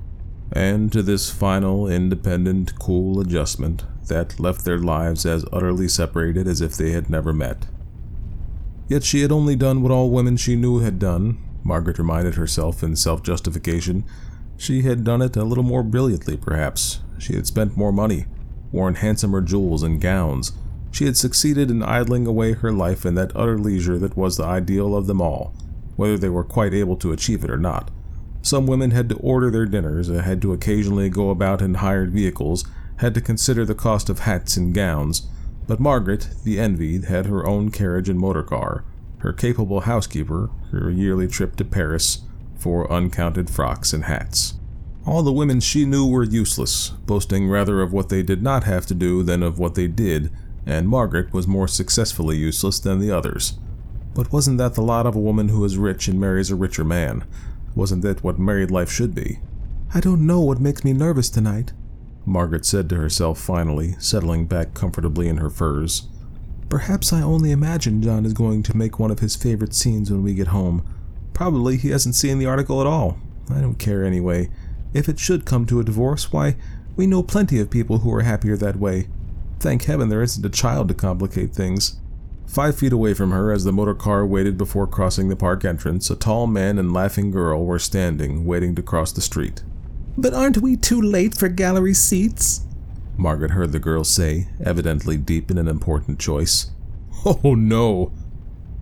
and 0.52 0.90
to 0.90 1.02
this 1.02 1.28
final, 1.28 1.86
independent, 1.86 2.78
cool 2.78 3.20
adjustment 3.20 3.84
that 4.08 4.40
left 4.40 4.64
their 4.64 4.78
lives 4.78 5.26
as 5.26 5.44
utterly 5.52 5.86
separated 5.86 6.48
as 6.48 6.62
if 6.62 6.78
they 6.78 6.92
had 6.92 7.10
never 7.10 7.34
met. 7.34 7.66
Yet 8.88 9.02
she 9.02 9.22
had 9.22 9.32
only 9.32 9.56
done 9.56 9.82
what 9.82 9.92
all 9.92 10.10
women 10.10 10.36
she 10.36 10.56
knew 10.56 10.78
had 10.78 10.98
done, 10.98 11.38
Margaret 11.64 11.98
reminded 11.98 12.36
herself 12.36 12.82
in 12.82 12.94
self 12.94 13.22
justification. 13.22 14.04
She 14.56 14.82
had 14.82 15.04
done 15.04 15.20
it 15.20 15.36
a 15.36 15.44
little 15.44 15.64
more 15.64 15.82
brilliantly, 15.82 16.36
perhaps. 16.36 17.00
She 17.18 17.34
had 17.34 17.46
spent 17.46 17.76
more 17.76 17.92
money, 17.92 18.26
worn 18.70 18.94
handsomer 18.94 19.40
jewels 19.40 19.82
and 19.82 20.00
gowns. 20.00 20.52
She 20.92 21.04
had 21.04 21.16
succeeded 21.16 21.70
in 21.70 21.82
idling 21.82 22.26
away 22.26 22.52
her 22.52 22.72
life 22.72 23.04
in 23.04 23.16
that 23.16 23.34
utter 23.34 23.58
leisure 23.58 23.98
that 23.98 24.16
was 24.16 24.36
the 24.36 24.44
ideal 24.44 24.96
of 24.96 25.06
them 25.06 25.20
all, 25.20 25.52
whether 25.96 26.16
they 26.16 26.28
were 26.28 26.44
quite 26.44 26.72
able 26.72 26.96
to 26.96 27.12
achieve 27.12 27.44
it 27.44 27.50
or 27.50 27.58
not. 27.58 27.90
Some 28.40 28.66
women 28.66 28.92
had 28.92 29.08
to 29.08 29.16
order 29.16 29.50
their 29.50 29.66
dinners, 29.66 30.08
uh, 30.08 30.22
had 30.22 30.40
to 30.42 30.52
occasionally 30.52 31.10
go 31.10 31.30
about 31.30 31.60
in 31.60 31.74
hired 31.74 32.12
vehicles, 32.12 32.64
had 32.98 33.12
to 33.14 33.20
consider 33.20 33.64
the 33.64 33.74
cost 33.74 34.08
of 34.08 34.20
hats 34.20 34.56
and 34.56 34.72
gowns, 34.72 35.28
but 35.66 35.80
Margaret, 35.80 36.30
the 36.44 36.58
envied, 36.58 37.04
had 37.04 37.26
her 37.26 37.46
own 37.46 37.70
carriage 37.70 38.08
and 38.08 38.18
motor 38.18 38.42
car, 38.42 38.84
her 39.18 39.32
capable 39.32 39.80
housekeeper, 39.80 40.50
her 40.70 40.90
yearly 40.90 41.26
trip 41.26 41.56
to 41.56 41.64
Paris 41.64 42.22
for 42.56 42.90
uncounted 42.92 43.50
frocks 43.50 43.92
and 43.92 44.04
hats. 44.04 44.54
All 45.04 45.22
the 45.22 45.32
women 45.32 45.60
she 45.60 45.84
knew 45.84 46.06
were 46.06 46.24
useless, 46.24 46.90
boasting 46.90 47.48
rather 47.48 47.80
of 47.80 47.92
what 47.92 48.08
they 48.08 48.22
did 48.22 48.42
not 48.42 48.64
have 48.64 48.86
to 48.86 48.94
do 48.94 49.22
than 49.22 49.42
of 49.42 49.58
what 49.58 49.74
they 49.74 49.86
did, 49.86 50.32
and 50.66 50.88
Margaret 50.88 51.32
was 51.32 51.46
more 51.46 51.68
successfully 51.68 52.36
useless 52.36 52.80
than 52.80 52.98
the 52.98 53.12
others. 53.12 53.58
But 54.14 54.32
wasn't 54.32 54.58
that 54.58 54.74
the 54.74 54.82
lot 54.82 55.06
of 55.06 55.14
a 55.14 55.20
woman 55.20 55.50
who 55.50 55.64
is 55.64 55.76
rich 55.76 56.08
and 56.08 56.18
marries 56.18 56.50
a 56.50 56.56
richer 56.56 56.84
man? 56.84 57.24
Wasn't 57.74 58.02
that 58.02 58.24
what 58.24 58.38
married 58.38 58.70
life 58.70 58.90
should 58.90 59.14
be? 59.14 59.38
I 59.94 60.00
don't 60.00 60.26
know 60.26 60.40
what 60.40 60.60
makes 60.60 60.82
me 60.82 60.92
nervous 60.92 61.30
tonight. 61.30 61.72
Margaret 62.26 62.66
said 62.66 62.88
to 62.90 62.96
herself 62.96 63.38
finally, 63.38 63.94
settling 64.00 64.46
back 64.46 64.74
comfortably 64.74 65.28
in 65.28 65.36
her 65.36 65.48
furs. 65.48 66.08
Perhaps 66.68 67.12
I 67.12 67.22
only 67.22 67.52
imagine 67.52 68.02
John 68.02 68.26
is 68.26 68.32
going 68.32 68.64
to 68.64 68.76
make 68.76 68.98
one 68.98 69.12
of 69.12 69.20
his 69.20 69.36
favorite 69.36 69.72
scenes 69.72 70.10
when 70.10 70.24
we 70.24 70.34
get 70.34 70.48
home. 70.48 70.84
Probably 71.32 71.76
he 71.76 71.90
hasn't 71.90 72.16
seen 72.16 72.40
the 72.40 72.46
article 72.46 72.80
at 72.80 72.86
all. 72.86 73.18
I 73.48 73.60
don't 73.60 73.78
care 73.78 74.04
anyway. 74.04 74.50
If 74.92 75.08
it 75.08 75.20
should 75.20 75.46
come 75.46 75.66
to 75.66 75.78
a 75.78 75.84
divorce, 75.84 76.32
why, 76.32 76.56
we 76.96 77.06
know 77.06 77.22
plenty 77.22 77.60
of 77.60 77.70
people 77.70 77.98
who 77.98 78.12
are 78.12 78.22
happier 78.22 78.56
that 78.56 78.76
way. 78.76 79.06
Thank 79.60 79.84
heaven 79.84 80.08
there 80.08 80.22
isn't 80.22 80.44
a 80.44 80.50
child 80.50 80.88
to 80.88 80.94
complicate 80.94 81.52
things. 81.52 82.00
Five 82.46 82.76
feet 82.76 82.92
away 82.92 83.14
from 83.14 83.30
her, 83.30 83.52
as 83.52 83.64
the 83.64 83.72
motor 83.72 83.94
car 83.94 84.26
waited 84.26 84.56
before 84.58 84.86
crossing 84.86 85.28
the 85.28 85.36
park 85.36 85.64
entrance, 85.64 86.10
a 86.10 86.16
tall 86.16 86.46
man 86.46 86.78
and 86.78 86.92
laughing 86.92 87.30
girl 87.30 87.64
were 87.64 87.78
standing, 87.78 88.44
waiting 88.44 88.74
to 88.74 88.82
cross 88.82 89.12
the 89.12 89.20
street. 89.20 89.62
But 90.18 90.34
aren't 90.34 90.58
we 90.58 90.76
too 90.76 91.00
late 91.00 91.36
for 91.36 91.48
gallery 91.48 91.94
seats? 91.94 92.62
Margaret 93.18 93.52
heard 93.52 93.72
the 93.72 93.78
girl 93.78 94.04
say, 94.04 94.48
evidently 94.64 95.16
deep 95.16 95.50
in 95.50 95.58
an 95.58 95.68
important 95.68 96.18
choice. 96.18 96.70
Oh 97.24 97.54
no, 97.54 98.12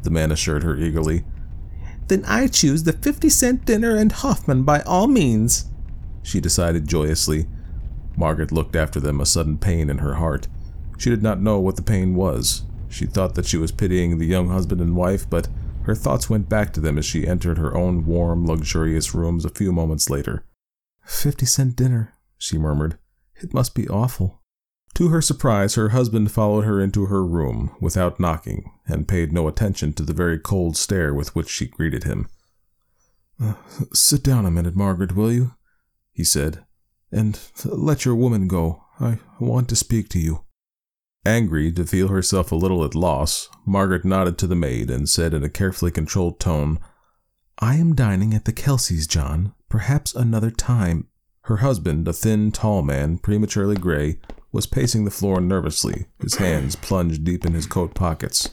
the 0.03 0.11
man 0.11 0.31
assured 0.31 0.65
her 0.65 0.77
eagerly. 0.77 1.25
Then 2.09 2.25
I 2.27 2.47
choose 2.47 2.83
the 2.83 2.93
50 2.93 3.31
cent 3.31 3.65
dinner 3.65 3.97
and 3.97 4.13
Hoffman 4.13 4.65
by 4.65 4.81
all 4.81 5.07
means, 5.07 5.71
she 6.23 6.41
decided 6.41 6.87
joyously. 6.87 7.47
Margaret 8.17 8.53
looked 8.53 8.77
after 8.77 9.01
them, 9.01 9.21
a 9.21 9.27
sudden 9.27 9.57
pain 9.57 9.89
in 9.89 9.99
her 9.99 10.15
heart. 10.15 10.47
She 10.99 11.11
did 11.11 11.23
not 11.23 11.41
know 11.41 11.59
what 11.59 11.77
the 11.77 11.83
pain 11.83 12.15
was. 12.15 12.65
She 12.89 13.07
thought 13.07 13.35
that 13.35 13.47
she 13.47 13.57
was 13.57 13.73
pitying 13.73 14.19
the 14.19 14.27
young 14.27 14.49
husband 14.49 14.81
and 14.81 14.95
wife, 14.95 15.29
but 15.29 15.49
her 15.83 15.95
thoughts 15.95 16.31
went 16.31 16.49
back 16.49 16.73
to 16.75 16.81
them 16.81 16.99
as 16.99 17.05
she 17.05 17.27
entered 17.27 17.59
her 17.59 17.75
own 17.77 18.05
warm, 18.07 18.47
luxurious 18.47 19.15
rooms 19.15 19.45
a 19.45 19.51
few 19.51 19.73
moments 19.73 20.11
later. 20.11 20.45
Fifty 21.05 21.47
cent 21.47 21.77
dinner, 21.77 22.15
she 22.39 22.59
murmured. 22.59 22.99
It 23.37 23.55
must 23.55 23.75
be 23.75 23.89
awful. 23.89 24.41
To 24.95 25.09
her 25.09 25.21
surprise, 25.21 25.75
her 25.75 25.89
husband 25.89 26.31
followed 26.31 26.65
her 26.65 26.81
into 26.81 27.07
her 27.07 27.25
room 27.25 27.75
without 27.81 28.21
knocking, 28.21 28.71
and 28.87 29.09
paid 29.09 29.33
no 29.33 29.49
attention 29.49 29.93
to 29.95 30.05
the 30.05 30.13
very 30.13 30.39
cold 30.39 30.77
stare 30.77 31.13
with 31.13 31.35
which 31.35 31.49
she 31.49 31.67
greeted 31.67 32.05
him. 32.05 32.29
Uh, 33.41 33.55
sit 33.93 34.23
down 34.23 34.47
a 34.47 34.51
minute, 34.51 34.77
Margaret, 34.77 35.17
will 35.17 35.33
you? 35.33 35.55
he 36.13 36.23
said, 36.23 36.65
and 37.11 37.41
let 37.65 38.05
your 38.05 38.15
woman 38.15 38.47
go. 38.47 38.85
I 39.01 39.19
want 39.41 39.69
to 39.71 39.77
speak 39.77 40.09
to 40.11 40.21
you. 40.21 40.45
Angry 41.27 41.73
to 41.73 41.85
feel 41.85 42.09
herself 42.09 42.53
a 42.53 42.57
little 42.57 42.85
at 42.85 42.95
loss, 42.95 43.49
Margaret 43.67 44.05
nodded 44.05 44.39
to 44.39 44.47
the 44.47 44.55
maid 44.55 44.91
and 44.91 45.09
said 45.09 45.35
in 45.35 45.43
a 45.43 45.49
carefully 45.49 45.91
controlled 45.91 46.39
tone, 46.39 46.79
I 47.59 47.77
am 47.77 47.95
dining 47.95 48.35
at 48.35 48.45
the 48.45 48.53
Kelseys, 48.53 49.09
John. 49.09 49.55
Perhaps 49.75 50.15
another 50.15 50.53
time. 50.53 51.09
Her 51.47 51.57
husband, 51.57 52.07
a 52.07 52.13
thin, 52.13 52.53
tall 52.53 52.83
man, 52.83 53.19
prematurely 53.19 53.75
gray, 53.75 54.21
was 54.53 54.69
pacing 54.69 55.05
the 55.05 55.11
floor 55.11 55.41
nervously, 55.41 56.07
his 56.21 56.37
hands 56.37 56.77
plunged 56.77 57.25
deep 57.25 57.45
in 57.45 57.55
his 57.55 57.67
coat 57.67 57.93
pockets. 57.93 58.51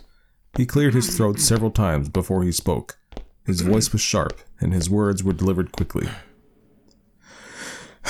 He 0.57 0.65
cleared 0.65 0.95
his 0.95 1.15
throat 1.15 1.39
several 1.39 1.69
times 1.69 2.09
before 2.09 2.41
he 2.41 2.51
spoke. 2.51 2.97
His 3.45 3.61
voice 3.61 3.91
was 3.91 4.01
sharp, 4.01 4.41
and 4.59 4.73
his 4.73 4.89
words 4.89 5.23
were 5.23 5.31
delivered 5.31 5.71
quickly. 5.71 6.09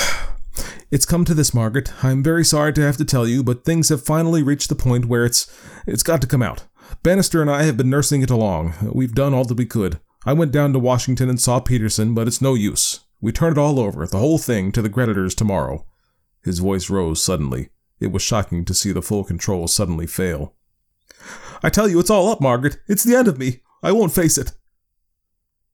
It's 0.89 1.05
come 1.05 1.25
to 1.25 1.33
this, 1.33 1.53
Margaret. 1.53 1.91
I'm 2.01 2.23
very 2.23 2.45
sorry 2.45 2.71
to 2.71 2.81
have 2.81 2.95
to 2.95 3.05
tell 3.05 3.27
you, 3.27 3.43
but 3.43 3.65
things 3.65 3.89
have 3.89 4.05
finally 4.05 4.41
reached 4.41 4.69
the 4.69 4.75
point 4.75 5.05
where 5.05 5.25
it's 5.25 5.53
it's 5.85 6.03
got 6.03 6.21
to 6.21 6.27
come 6.27 6.41
out. 6.41 6.63
Bannister 7.03 7.41
and 7.41 7.51
I 7.51 7.63
have 7.63 7.75
been 7.75 7.89
nursing 7.89 8.21
it 8.21 8.29
along. 8.29 8.73
We've 8.93 9.13
done 9.13 9.33
all 9.33 9.43
that 9.45 9.57
we 9.57 9.65
could. 9.65 9.99
I 10.25 10.33
went 10.33 10.51
down 10.51 10.71
to 10.73 10.79
Washington 10.79 11.29
and 11.29 11.41
saw 11.41 11.59
Peterson, 11.59 12.13
but 12.13 12.27
it's 12.27 12.41
no 12.41 12.53
use. 12.53 12.99
We 13.21 13.31
turn 13.31 13.53
it 13.53 13.57
all 13.57 13.79
over, 13.79 14.05
the 14.05 14.19
whole 14.19 14.37
thing, 14.37 14.71
to 14.73 14.81
the 14.81 14.89
creditors 14.89 15.33
tomorrow. 15.33 15.85
His 16.43 16.59
voice 16.59 16.89
rose 16.89 17.23
suddenly. 17.23 17.69
It 17.99 18.11
was 18.11 18.21
shocking 18.21 18.65
to 18.65 18.73
see 18.73 18.91
the 18.91 19.01
full 19.01 19.23
control 19.23 19.67
suddenly 19.67 20.07
fail. 20.07 20.55
I 21.63 21.69
tell 21.69 21.87
you, 21.87 21.99
it's 21.99 22.09
all 22.09 22.29
up, 22.29 22.41
Margaret. 22.41 22.77
It's 22.87 23.03
the 23.03 23.15
end 23.15 23.27
of 23.27 23.37
me. 23.37 23.61
I 23.83 23.91
won't 23.91 24.13
face 24.13 24.37
it. 24.37 24.53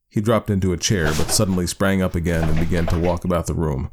He 0.10 0.22
dropped 0.22 0.50
into 0.50 0.74
a 0.74 0.78
chair, 0.78 1.08
but 1.08 1.32
suddenly 1.32 1.68
sprang 1.68 2.02
up 2.02 2.16
again 2.16 2.48
and 2.48 2.60
began 2.60 2.86
to 2.88 3.00
walk 3.00 3.26
about 3.26 3.48
the 3.48 3.54
room. 3.54 3.92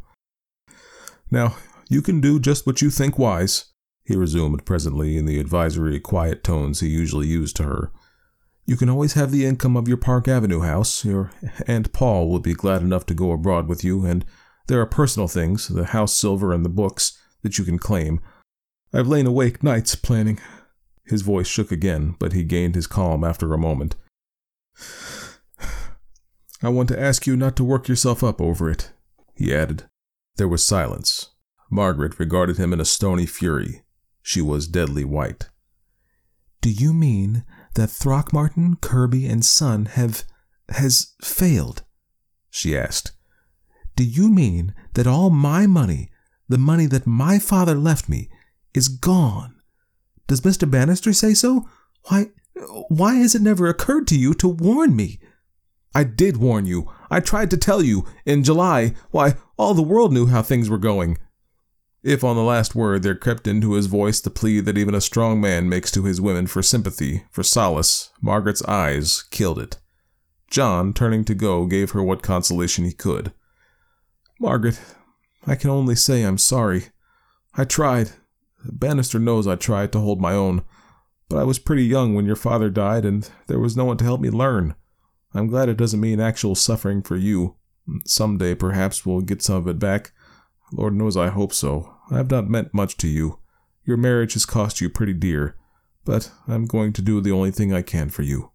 Now, 1.30 1.56
you 1.88 2.00
can 2.00 2.20
do 2.20 2.38
just 2.38 2.66
what 2.66 2.80
you 2.80 2.90
think 2.90 3.18
wise, 3.18 3.66
he 4.04 4.14
resumed 4.16 4.64
presently 4.64 5.16
in 5.16 5.26
the 5.26 5.40
advisory, 5.40 5.98
quiet 5.98 6.44
tones 6.44 6.80
he 6.80 6.88
usually 6.88 7.26
used 7.26 7.56
to 7.56 7.64
her. 7.64 7.92
You 8.66 8.76
can 8.76 8.88
always 8.88 9.12
have 9.12 9.30
the 9.30 9.44
income 9.44 9.76
of 9.76 9.88
your 9.88 9.98
Park 9.98 10.26
Avenue 10.26 10.60
house. 10.60 11.04
Your 11.04 11.30
Aunt 11.66 11.92
Paul 11.92 12.30
will 12.30 12.40
be 12.40 12.54
glad 12.54 12.80
enough 12.80 13.04
to 13.06 13.14
go 13.14 13.30
abroad 13.32 13.68
with 13.68 13.84
you, 13.84 14.06
and 14.06 14.24
there 14.68 14.80
are 14.80 14.86
personal 14.86 15.28
things, 15.28 15.68
the 15.68 15.84
house 15.84 16.14
silver 16.14 16.52
and 16.52 16.64
the 16.64 16.70
books, 16.70 17.18
that 17.42 17.58
you 17.58 17.64
can 17.64 17.78
claim. 17.78 18.20
I've 18.92 19.06
lain 19.06 19.26
awake 19.26 19.62
nights 19.62 19.94
planning. 19.94 20.40
His 21.04 21.20
voice 21.20 21.46
shook 21.46 21.70
again, 21.70 22.16
but 22.18 22.32
he 22.32 22.42
gained 22.42 22.74
his 22.74 22.86
calm 22.86 23.22
after 23.22 23.52
a 23.52 23.58
moment. 23.58 23.96
I 26.62 26.70
want 26.70 26.88
to 26.88 27.00
ask 27.00 27.26
you 27.26 27.36
not 27.36 27.56
to 27.56 27.64
work 27.64 27.88
yourself 27.88 28.24
up 28.24 28.40
over 28.40 28.70
it, 28.70 28.92
he 29.34 29.54
added. 29.54 29.84
There 30.36 30.48
was 30.48 30.64
silence. 30.64 31.30
Margaret 31.70 32.18
regarded 32.18 32.56
him 32.56 32.72
in 32.72 32.80
a 32.80 32.86
stony 32.86 33.26
fury. 33.26 33.82
She 34.22 34.40
was 34.40 34.66
deadly 34.66 35.04
white. 35.04 35.50
Do 36.62 36.70
you 36.70 36.94
mean 36.94 37.44
that 37.74 37.90
Throckmorton, 37.90 38.76
Kirby, 38.76 39.26
and 39.26 39.44
Son 39.44 39.86
have. 39.86 40.24
has 40.70 41.14
failed? 41.22 41.82
she 42.50 42.76
asked. 42.76 43.12
Do 43.96 44.04
you 44.04 44.30
mean 44.30 44.74
that 44.94 45.06
all 45.06 45.30
my 45.30 45.66
money, 45.66 46.10
the 46.48 46.58
money 46.58 46.86
that 46.86 47.06
my 47.06 47.38
father 47.38 47.74
left 47.74 48.08
me, 48.08 48.28
is 48.74 48.88
gone? 48.88 49.56
Does 50.26 50.40
Mr. 50.40 50.68
Bannister 50.68 51.12
say 51.12 51.34
so? 51.34 51.68
Why, 52.08 52.30
why 52.88 53.16
has 53.16 53.34
it 53.34 53.42
never 53.42 53.68
occurred 53.68 54.06
to 54.08 54.18
you 54.18 54.34
to 54.34 54.48
warn 54.48 54.96
me? 54.96 55.20
I 55.94 56.04
did 56.04 56.38
warn 56.38 56.66
you. 56.66 56.90
I 57.10 57.20
tried 57.20 57.50
to 57.50 57.56
tell 57.56 57.82
you. 57.82 58.04
In 58.26 58.42
July, 58.42 58.94
why, 59.10 59.34
all 59.56 59.74
the 59.74 59.82
world 59.82 60.12
knew 60.12 60.26
how 60.26 60.42
things 60.42 60.68
were 60.68 60.78
going. 60.78 61.18
If 62.04 62.22
on 62.22 62.36
the 62.36 62.42
last 62.42 62.74
word 62.74 63.02
there 63.02 63.14
crept 63.14 63.46
into 63.46 63.72
his 63.72 63.86
voice 63.86 64.20
the 64.20 64.28
plea 64.28 64.60
that 64.60 64.76
even 64.76 64.94
a 64.94 65.00
strong 65.00 65.40
man 65.40 65.70
makes 65.70 65.90
to 65.92 66.04
his 66.04 66.20
women 66.20 66.46
for 66.46 66.62
sympathy, 66.62 67.24
for 67.30 67.42
solace, 67.42 68.10
Margaret's 68.20 68.62
eyes 68.64 69.22
killed 69.30 69.58
it. 69.58 69.78
John, 70.50 70.92
turning 70.92 71.24
to 71.24 71.34
go, 71.34 71.64
gave 71.64 71.92
her 71.92 72.02
what 72.02 72.22
consolation 72.22 72.84
he 72.84 72.92
could. 72.92 73.32
Margaret, 74.38 74.78
I 75.46 75.54
can 75.54 75.70
only 75.70 75.94
say 75.94 76.22
I'm 76.22 76.36
sorry. 76.36 76.88
I 77.54 77.64
tried. 77.64 78.10
Bannister 78.62 79.18
knows 79.18 79.46
I 79.46 79.56
tried 79.56 79.90
to 79.92 80.00
hold 80.00 80.20
my 80.20 80.34
own, 80.34 80.62
but 81.30 81.38
I 81.38 81.44
was 81.44 81.58
pretty 81.58 81.84
young 81.84 82.14
when 82.14 82.26
your 82.26 82.36
father 82.36 82.68
died, 82.68 83.06
and 83.06 83.30
there 83.46 83.58
was 83.58 83.78
no 83.78 83.86
one 83.86 83.96
to 83.96 84.04
help 84.04 84.20
me 84.20 84.28
learn. 84.28 84.74
I'm 85.32 85.46
glad 85.46 85.70
it 85.70 85.78
doesn't 85.78 86.00
mean 86.00 86.20
actual 86.20 86.54
suffering 86.54 87.02
for 87.02 87.16
you. 87.16 87.56
Some 88.04 88.36
day, 88.36 88.54
perhaps, 88.54 89.06
we'll 89.06 89.22
get 89.22 89.40
some 89.40 89.56
of 89.56 89.68
it 89.68 89.78
back. 89.78 90.12
Lord 90.70 90.94
knows 90.94 91.16
I 91.16 91.28
hope 91.28 91.54
so. 91.54 91.93
I 92.10 92.16
have 92.16 92.30
not 92.30 92.48
meant 92.48 92.74
much 92.74 92.96
to 92.98 93.08
you. 93.08 93.38
Your 93.84 93.96
marriage 93.96 94.34
has 94.34 94.46
cost 94.46 94.80
you 94.80 94.88
pretty 94.88 95.14
dear, 95.14 95.56
but 96.04 96.30
I'm 96.46 96.66
going 96.66 96.92
to 96.94 97.02
do 97.02 97.20
the 97.20 97.32
only 97.32 97.50
thing 97.50 97.72
I 97.72 97.82
can 97.82 98.10
for 98.10 98.22
you. 98.22 98.52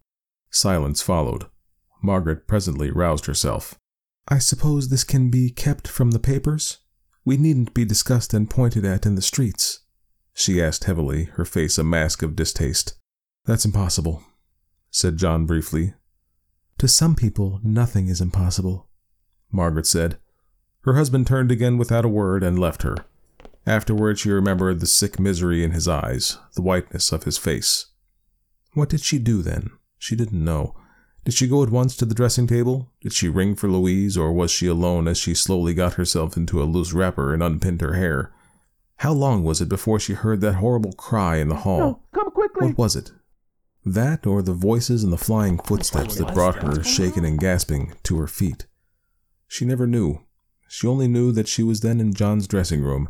Silence 0.50 1.02
followed. 1.02 1.46
Margaret 2.02 2.46
presently 2.46 2.90
roused 2.90 3.26
herself. 3.26 3.78
I 4.28 4.38
suppose 4.38 4.88
this 4.88 5.04
can 5.04 5.30
be 5.30 5.50
kept 5.50 5.88
from 5.88 6.12
the 6.12 6.18
papers? 6.18 6.78
We 7.24 7.36
needn't 7.36 7.74
be 7.74 7.84
discussed 7.84 8.32
and 8.32 8.48
pointed 8.48 8.84
at 8.84 9.06
in 9.06 9.14
the 9.14 9.22
streets, 9.22 9.80
she 10.32 10.62
asked 10.62 10.84
heavily, 10.84 11.24
her 11.34 11.44
face 11.44 11.76
a 11.78 11.84
mask 11.84 12.22
of 12.22 12.36
distaste. 12.36 12.94
That's 13.44 13.64
impossible, 13.64 14.22
said 14.90 15.16
John 15.16 15.44
briefly, 15.44 15.94
to 16.80 16.88
some 16.88 17.14
people, 17.14 17.60
nothing 17.62 18.08
is 18.08 18.22
impossible, 18.22 18.88
Margaret 19.52 19.86
said. 19.86 20.18
Her 20.84 20.94
husband 20.94 21.26
turned 21.26 21.50
again 21.50 21.76
without 21.76 22.06
a 22.06 22.08
word 22.08 22.42
and 22.42 22.58
left 22.58 22.84
her. 22.84 22.96
Afterward, 23.70 24.18
she 24.18 24.32
remembered 24.32 24.80
the 24.80 24.86
sick 24.86 25.20
misery 25.20 25.62
in 25.62 25.70
his 25.70 25.86
eyes, 25.86 26.38
the 26.56 26.60
whiteness 26.60 27.12
of 27.12 27.22
his 27.22 27.38
face. 27.38 27.86
What 28.74 28.88
did 28.88 29.00
she 29.00 29.20
do 29.20 29.42
then? 29.42 29.70
She 29.96 30.16
didn't 30.16 30.44
know. 30.44 30.74
Did 31.24 31.34
she 31.34 31.46
go 31.46 31.62
at 31.62 31.70
once 31.70 31.94
to 31.98 32.04
the 32.04 32.12
dressing 32.12 32.48
table? 32.48 32.90
Did 33.00 33.12
she 33.12 33.28
ring 33.28 33.54
for 33.54 33.68
Louise, 33.68 34.16
or 34.16 34.32
was 34.32 34.50
she 34.50 34.66
alone 34.66 35.06
as 35.06 35.18
she 35.18 35.34
slowly 35.34 35.72
got 35.72 35.94
herself 35.94 36.36
into 36.36 36.60
a 36.60 36.64
loose 36.64 36.92
wrapper 36.92 37.32
and 37.32 37.44
unpinned 37.44 37.80
her 37.80 37.94
hair? 37.94 38.32
How 38.96 39.12
long 39.12 39.44
was 39.44 39.60
it 39.60 39.68
before 39.68 40.00
she 40.00 40.14
heard 40.14 40.40
that 40.40 40.54
horrible 40.54 40.94
cry 40.94 41.36
in 41.36 41.46
the 41.46 41.62
hall? 41.62 41.78
No, 41.78 42.02
come 42.12 42.32
quickly! 42.32 42.70
What 42.70 42.78
was 42.78 42.96
it? 42.96 43.12
That 43.84 44.26
or 44.26 44.42
the 44.42 44.52
voices 44.52 45.04
and 45.04 45.12
the 45.12 45.16
flying 45.16 45.58
footsteps 45.58 46.16
that 46.16 46.34
brought 46.34 46.56
her, 46.56 46.82
shaken 46.82 47.24
and 47.24 47.38
gasping, 47.38 47.94
to 48.02 48.18
her 48.18 48.26
feet. 48.26 48.66
She 49.46 49.64
never 49.64 49.86
knew. 49.86 50.22
She 50.66 50.88
only 50.88 51.06
knew 51.06 51.30
that 51.30 51.46
she 51.46 51.62
was 51.62 51.82
then 51.82 52.00
in 52.00 52.14
John's 52.14 52.48
dressing 52.48 52.82
room, 52.82 53.08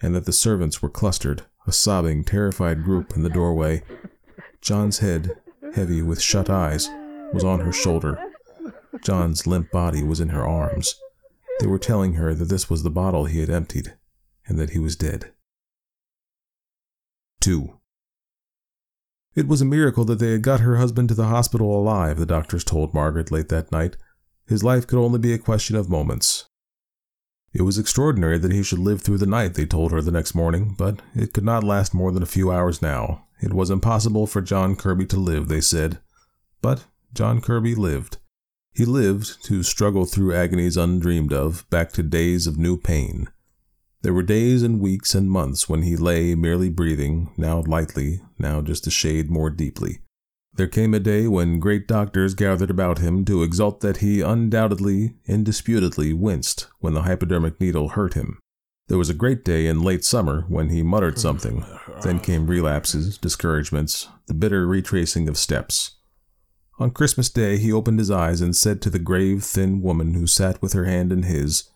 and 0.00 0.14
that 0.14 0.24
the 0.24 0.32
servants 0.32 0.80
were 0.80 0.88
clustered, 0.88 1.42
a 1.66 1.72
sobbing, 1.72 2.24
terrified 2.24 2.84
group 2.84 3.14
in 3.16 3.22
the 3.22 3.28
doorway. 3.28 3.82
John's 4.60 4.98
head, 4.98 5.32
heavy 5.74 6.02
with 6.02 6.20
shut 6.20 6.48
eyes, 6.48 6.88
was 7.32 7.44
on 7.44 7.60
her 7.60 7.72
shoulder. 7.72 8.18
John's 9.02 9.46
limp 9.46 9.70
body 9.70 10.02
was 10.02 10.20
in 10.20 10.30
her 10.30 10.46
arms. 10.46 10.94
They 11.60 11.66
were 11.66 11.78
telling 11.78 12.14
her 12.14 12.34
that 12.34 12.46
this 12.46 12.70
was 12.70 12.82
the 12.82 12.90
bottle 12.90 13.24
he 13.24 13.40
had 13.40 13.50
emptied, 13.50 13.94
and 14.46 14.58
that 14.58 14.70
he 14.70 14.78
was 14.78 14.96
dead. 14.96 15.32
2. 17.40 17.78
It 19.34 19.46
was 19.46 19.60
a 19.60 19.66
miracle 19.66 20.04
that 20.06 20.18
they 20.18 20.32
had 20.32 20.42
got 20.42 20.60
her 20.60 20.76
husband 20.76 21.08
to 21.10 21.14
the 21.14 21.26
hospital 21.26 21.78
alive, 21.78 22.18
the 22.18 22.26
doctors 22.26 22.64
told 22.64 22.94
Margaret 22.94 23.30
late 23.30 23.48
that 23.50 23.70
night. 23.70 23.96
His 24.46 24.64
life 24.64 24.86
could 24.86 24.98
only 24.98 25.18
be 25.18 25.32
a 25.32 25.38
question 25.38 25.76
of 25.76 25.88
moments. 25.88 26.48
It 27.52 27.62
was 27.62 27.78
extraordinary 27.78 28.38
that 28.38 28.52
he 28.52 28.62
should 28.62 28.78
live 28.78 29.00
through 29.00 29.18
the 29.18 29.26
night, 29.26 29.54
they 29.54 29.66
told 29.66 29.90
her 29.90 30.02
the 30.02 30.10
next 30.10 30.34
morning, 30.34 30.74
but 30.76 31.00
it 31.14 31.32
could 31.32 31.44
not 31.44 31.64
last 31.64 31.94
more 31.94 32.12
than 32.12 32.22
a 32.22 32.26
few 32.26 32.50
hours 32.50 32.82
now. 32.82 33.26
It 33.40 33.52
was 33.52 33.70
impossible 33.70 34.26
for 34.26 34.40
John 34.40 34.76
Kirby 34.76 35.06
to 35.06 35.16
live, 35.16 35.48
they 35.48 35.60
said. 35.60 35.98
But 36.60 36.84
John 37.14 37.40
Kirby 37.40 37.74
lived. 37.74 38.18
He 38.74 38.84
lived 38.84 39.42
to 39.44 39.62
struggle 39.62 40.04
through 40.04 40.34
agonies 40.34 40.76
undreamed 40.76 41.32
of, 41.32 41.68
back 41.70 41.92
to 41.92 42.02
days 42.02 42.46
of 42.46 42.58
new 42.58 42.76
pain. 42.76 43.28
There 44.02 44.14
were 44.14 44.22
days 44.22 44.62
and 44.62 44.80
weeks 44.80 45.14
and 45.14 45.30
months 45.30 45.68
when 45.68 45.82
he 45.82 45.96
lay 45.96 46.34
merely 46.34 46.68
breathing, 46.68 47.32
now 47.36 47.62
lightly, 47.66 48.20
now 48.38 48.60
just 48.60 48.86
a 48.86 48.90
shade 48.90 49.30
more 49.30 49.50
deeply. 49.50 49.98
There 50.58 50.66
came 50.66 50.92
a 50.92 50.98
day 50.98 51.28
when 51.28 51.60
great 51.60 51.86
doctors 51.86 52.34
gathered 52.34 52.68
about 52.68 52.98
him 52.98 53.24
to 53.26 53.44
exult 53.44 53.78
that 53.82 53.98
he 53.98 54.22
undoubtedly, 54.22 55.14
indisputably 55.24 56.12
winced 56.12 56.66
when 56.80 56.94
the 56.94 57.02
hypodermic 57.02 57.60
needle 57.60 57.90
hurt 57.90 58.14
him. 58.14 58.40
There 58.88 58.98
was 58.98 59.08
a 59.08 59.14
great 59.14 59.44
day 59.44 59.68
in 59.68 59.82
late 59.82 60.04
summer 60.04 60.46
when 60.48 60.70
he 60.70 60.82
muttered 60.82 61.14
hmm. 61.14 61.20
something. 61.20 61.64
Then 62.02 62.18
came 62.18 62.48
relapses, 62.48 63.18
discouragements, 63.18 64.08
the 64.26 64.34
bitter 64.34 64.66
retracing 64.66 65.28
of 65.28 65.38
steps. 65.38 65.94
On 66.80 66.90
Christmas 66.90 67.30
Day, 67.30 67.58
he 67.58 67.72
opened 67.72 68.00
his 68.00 68.10
eyes 68.10 68.40
and 68.40 68.56
said 68.56 68.82
to 68.82 68.90
the 68.90 68.98
grave, 68.98 69.44
thin 69.44 69.80
woman 69.80 70.14
who 70.14 70.26
sat 70.26 70.60
with 70.60 70.72
her 70.72 70.86
hand 70.86 71.12
in 71.12 71.22
his, 71.22 71.70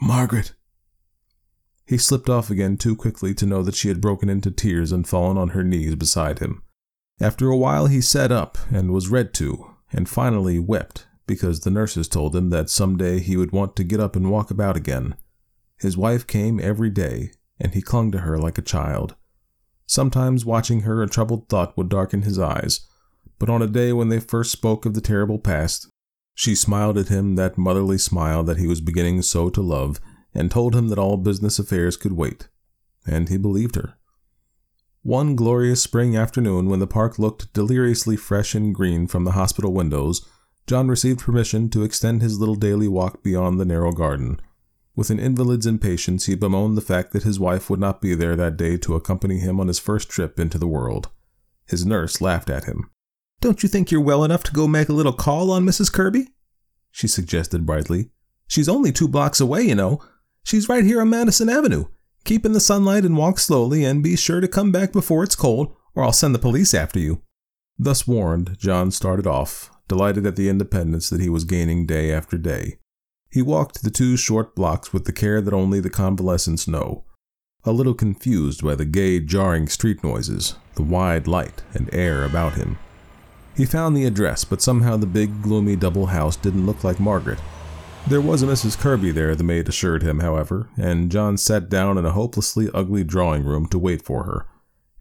Margaret, 0.00 0.54
he 1.86 1.96
slipped 1.96 2.28
off 2.28 2.50
again 2.50 2.76
too 2.78 2.96
quickly 2.96 3.32
to 3.34 3.46
know 3.46 3.62
that 3.62 3.76
she 3.76 3.86
had 3.86 4.00
broken 4.00 4.28
into 4.28 4.50
tears 4.50 4.90
and 4.90 5.06
fallen 5.06 5.38
on 5.38 5.50
her 5.50 5.62
knees 5.62 5.94
beside 5.94 6.40
him. 6.40 6.64
After 7.20 7.48
a 7.48 7.56
while, 7.56 7.86
he 7.86 8.00
sat 8.00 8.30
up 8.30 8.58
and 8.70 8.92
was 8.92 9.08
read 9.08 9.34
to, 9.34 9.74
and 9.92 10.08
finally 10.08 10.58
wept 10.58 11.06
because 11.26 11.60
the 11.60 11.70
nurses 11.70 12.08
told 12.08 12.34
him 12.34 12.50
that 12.50 12.70
some 12.70 12.96
day 12.96 13.18
he 13.18 13.36
would 13.36 13.52
want 13.52 13.76
to 13.76 13.84
get 13.84 14.00
up 14.00 14.16
and 14.16 14.30
walk 14.30 14.50
about 14.50 14.76
again. 14.76 15.14
His 15.78 15.96
wife 15.96 16.26
came 16.26 16.58
every 16.58 16.90
day, 16.90 17.32
and 17.60 17.74
he 17.74 17.82
clung 17.82 18.10
to 18.12 18.18
her 18.18 18.38
like 18.38 18.56
a 18.56 18.62
child. 18.62 19.14
Sometimes 19.86 20.44
watching 20.44 20.80
her, 20.80 21.02
a 21.02 21.08
troubled 21.08 21.48
thought 21.48 21.76
would 21.76 21.88
darken 21.88 22.22
his 22.22 22.38
eyes, 22.38 22.80
but 23.38 23.50
on 23.50 23.62
a 23.62 23.66
day 23.66 23.92
when 23.92 24.08
they 24.08 24.20
first 24.20 24.50
spoke 24.50 24.86
of 24.86 24.94
the 24.94 25.00
terrible 25.00 25.38
past, 25.38 25.88
she 26.34 26.54
smiled 26.54 26.96
at 26.96 27.08
him 27.08 27.34
that 27.34 27.58
motherly 27.58 27.98
smile 27.98 28.42
that 28.44 28.58
he 28.58 28.66
was 28.66 28.80
beginning 28.80 29.22
so 29.22 29.50
to 29.50 29.60
love, 29.60 30.00
and 30.34 30.50
told 30.50 30.74
him 30.74 30.88
that 30.88 30.98
all 30.98 31.16
business 31.16 31.58
affairs 31.58 31.96
could 31.96 32.12
wait, 32.12 32.48
and 33.06 33.28
he 33.28 33.36
believed 33.36 33.74
her. 33.74 33.97
One 35.08 35.36
glorious 35.36 35.80
spring 35.80 36.18
afternoon, 36.18 36.68
when 36.68 36.80
the 36.80 36.86
park 36.86 37.18
looked 37.18 37.54
deliriously 37.54 38.14
fresh 38.14 38.54
and 38.54 38.74
green 38.74 39.06
from 39.06 39.24
the 39.24 39.30
hospital 39.30 39.72
windows, 39.72 40.28
John 40.66 40.88
received 40.88 41.20
permission 41.20 41.70
to 41.70 41.82
extend 41.82 42.20
his 42.20 42.38
little 42.38 42.56
daily 42.56 42.88
walk 42.88 43.22
beyond 43.22 43.58
the 43.58 43.64
narrow 43.64 43.90
garden. 43.92 44.38
With 44.94 45.08
an 45.08 45.18
invalid's 45.18 45.64
impatience, 45.64 46.26
he 46.26 46.34
bemoaned 46.34 46.76
the 46.76 46.82
fact 46.82 47.12
that 47.12 47.22
his 47.22 47.40
wife 47.40 47.70
would 47.70 47.80
not 47.80 48.02
be 48.02 48.14
there 48.14 48.36
that 48.36 48.58
day 48.58 48.76
to 48.76 48.96
accompany 48.96 49.38
him 49.38 49.58
on 49.58 49.68
his 49.68 49.78
first 49.78 50.10
trip 50.10 50.38
into 50.38 50.58
the 50.58 50.66
world. 50.66 51.08
His 51.66 51.86
nurse 51.86 52.20
laughed 52.20 52.50
at 52.50 52.64
him. 52.64 52.90
Don't 53.40 53.62
you 53.62 53.68
think 53.70 53.90
you're 53.90 54.02
well 54.02 54.24
enough 54.24 54.44
to 54.44 54.52
go 54.52 54.68
make 54.68 54.90
a 54.90 54.92
little 54.92 55.14
call 55.14 55.50
on 55.50 55.64
Mrs. 55.64 55.90
Kirby? 55.90 56.34
She 56.90 57.08
suggested 57.08 57.64
brightly. 57.64 58.10
She's 58.46 58.68
only 58.68 58.92
two 58.92 59.08
blocks 59.08 59.40
away, 59.40 59.62
you 59.62 59.74
know. 59.74 60.02
She's 60.44 60.68
right 60.68 60.84
here 60.84 61.00
on 61.00 61.08
Madison 61.08 61.48
Avenue. 61.48 61.86
Keep 62.28 62.44
in 62.44 62.52
the 62.52 62.60
sunlight 62.60 63.06
and 63.06 63.16
walk 63.16 63.38
slowly, 63.38 63.86
and 63.86 64.02
be 64.02 64.14
sure 64.14 64.42
to 64.42 64.46
come 64.46 64.70
back 64.70 64.92
before 64.92 65.24
it's 65.24 65.34
cold, 65.34 65.74
or 65.94 66.04
I'll 66.04 66.12
send 66.12 66.34
the 66.34 66.38
police 66.38 66.74
after 66.74 66.98
you. 66.98 67.22
Thus 67.78 68.06
warned, 68.06 68.58
John 68.58 68.90
started 68.90 69.26
off, 69.26 69.70
delighted 69.88 70.26
at 70.26 70.36
the 70.36 70.50
independence 70.50 71.08
that 71.08 71.22
he 71.22 71.30
was 71.30 71.44
gaining 71.44 71.86
day 71.86 72.12
after 72.12 72.36
day. 72.36 72.80
He 73.30 73.40
walked 73.40 73.82
the 73.82 73.90
two 73.90 74.18
short 74.18 74.54
blocks 74.54 74.92
with 74.92 75.06
the 75.06 75.12
care 75.12 75.40
that 75.40 75.54
only 75.54 75.80
the 75.80 75.88
convalescents 75.88 76.68
know, 76.68 77.06
a 77.64 77.72
little 77.72 77.94
confused 77.94 78.62
by 78.62 78.74
the 78.74 78.84
gay, 78.84 79.20
jarring 79.20 79.66
street 79.66 80.04
noises, 80.04 80.54
the 80.74 80.82
wide 80.82 81.26
light 81.26 81.62
and 81.72 81.88
air 81.94 82.24
about 82.24 82.56
him. 82.56 82.76
He 83.56 83.64
found 83.64 83.96
the 83.96 84.04
address, 84.04 84.44
but 84.44 84.60
somehow 84.60 84.98
the 84.98 85.06
big, 85.06 85.40
gloomy 85.40 85.76
double 85.76 86.04
house 86.04 86.36
didn't 86.36 86.66
look 86.66 86.84
like 86.84 87.00
Margaret. 87.00 87.38
There 88.08 88.22
was 88.22 88.42
a 88.42 88.46
Mrs. 88.46 88.78
Kirby 88.78 89.10
there, 89.10 89.34
the 89.34 89.44
maid 89.44 89.68
assured 89.68 90.02
him, 90.02 90.20
however, 90.20 90.70
and 90.78 91.10
John 91.10 91.36
sat 91.36 91.68
down 91.68 91.98
in 91.98 92.06
a 92.06 92.12
hopelessly 92.12 92.70
ugly 92.72 93.04
drawing 93.04 93.44
room 93.44 93.66
to 93.66 93.78
wait 93.78 94.00
for 94.00 94.24
her. 94.24 94.46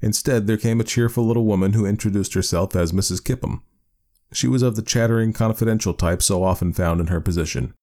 Instead, 0.01 0.45
there 0.45 0.57
came 0.57 0.81
a 0.81 0.83
cheerful 0.83 1.25
little 1.25 1.45
woman 1.45 1.71
who 1.71 1.85
introduced 1.85 2.33
herself 2.33 2.75
as 2.75 2.91
Mrs. 2.91 3.23
Kipham. 3.23 3.61
She 4.33 4.49
was 4.49 4.61
of 4.61 4.75
the 4.75 4.81
chattering, 4.81 5.31
confidential 5.31 5.93
type 5.93 6.21
so 6.21 6.43
often 6.43 6.73
found 6.73 6.99
in 6.99 7.07
her 7.07 7.21
position. 7.21 7.73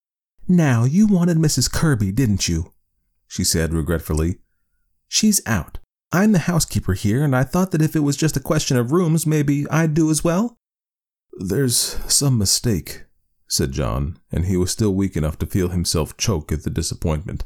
Now, 0.47 0.85
you 0.85 1.07
wanted 1.07 1.39
Mrs. 1.39 1.73
Kirby, 1.73 2.13
didn't 2.13 2.47
you? 2.47 2.73
she 3.27 3.45
said 3.45 3.73
regretfully. 3.73 4.41
She's 5.09 5.41
out. 5.47 5.79
I'm 6.13 6.33
the 6.33 6.41
housekeeper 6.41 6.93
here, 6.93 7.25
and 7.25 7.35
I 7.35 7.45
thought 7.45 7.71
that 7.71 7.81
if 7.81 7.97
it 7.97 8.01
was 8.01 8.19
just 8.19 8.37
a 8.37 8.41
question 8.41 8.77
of 8.77 8.93
rooms, 8.93 9.27
maybe 9.27 9.67
I'd 9.71 9.95
do 9.95 10.11
as 10.11 10.23
well. 10.23 10.59
There's 11.39 11.99
some 12.13 12.37
mistake, 12.37 13.05
said 13.47 13.73
John, 13.73 14.19
and 14.33 14.47
he 14.47 14.57
was 14.57 14.71
still 14.71 14.95
weak 14.95 15.17
enough 15.17 15.39
to 15.39 15.47
feel 15.47 15.69
himself 15.69 16.17
choke 16.17 16.51
at 16.53 16.65
the 16.65 16.71
disappointment. 16.71 17.45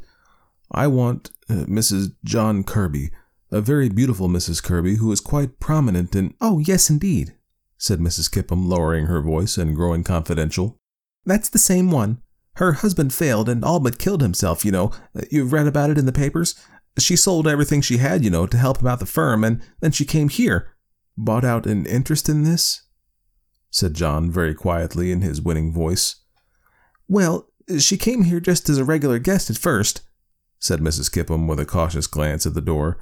I 0.70 0.86
want 0.86 1.30
uh, 1.48 1.64
Mrs. 1.64 2.14
John 2.24 2.62
Kirby, 2.62 3.10
a 3.50 3.60
very 3.60 3.88
beautiful 3.88 4.28
Mrs. 4.28 4.62
Kirby 4.62 4.96
who 4.96 5.10
is 5.12 5.20
quite 5.20 5.60
prominent 5.60 6.14
in. 6.14 6.34
Oh, 6.40 6.58
yes, 6.58 6.90
indeed, 6.90 7.34
said 7.78 8.00
Mrs. 8.00 8.30
Kipham, 8.30 8.68
lowering 8.68 9.06
her 9.06 9.22
voice 9.22 9.56
and 9.56 9.74
growing 9.74 10.04
confidential. 10.04 10.78
That's 11.24 11.48
the 11.48 11.58
same 11.58 11.90
one. 11.90 12.22
Her 12.54 12.72
husband 12.72 13.14
failed 13.14 13.48
and 13.48 13.64
all 13.64 13.80
but 13.80 13.98
killed 13.98 14.20
himself, 14.20 14.64
you 14.64 14.72
know. 14.72 14.92
You've 15.30 15.52
read 15.52 15.66
about 15.66 15.90
it 15.90 15.98
in 15.98 16.06
the 16.06 16.12
papers. 16.12 16.54
She 16.98 17.16
sold 17.16 17.46
everything 17.46 17.80
she 17.80 17.98
had, 17.98 18.24
you 18.24 18.30
know, 18.30 18.46
to 18.46 18.56
help 18.56 18.80
him 18.80 18.88
out 18.88 18.98
the 18.98 19.06
firm, 19.06 19.44
and 19.44 19.62
then 19.80 19.92
she 19.92 20.04
came 20.04 20.28
here. 20.28 20.74
Bought 21.16 21.44
out 21.44 21.66
an 21.66 21.86
interest 21.86 22.28
in 22.28 22.42
this? 22.42 22.82
Said 23.70 23.94
John 23.94 24.30
very 24.30 24.54
quietly 24.54 25.12
in 25.12 25.20
his 25.20 25.40
winning 25.40 25.72
voice. 25.72 26.16
Well, 27.08 27.48
she 27.78 27.96
came 27.96 28.24
here 28.24 28.40
just 28.40 28.68
as 28.68 28.78
a 28.78 28.84
regular 28.84 29.18
guest 29.18 29.50
at 29.50 29.58
first, 29.58 30.02
said 30.58 30.80
Mrs. 30.80 31.10
Kipham 31.10 31.46
with 31.46 31.60
a 31.60 31.66
cautious 31.66 32.06
glance 32.06 32.46
at 32.46 32.54
the 32.54 32.60
door. 32.60 32.98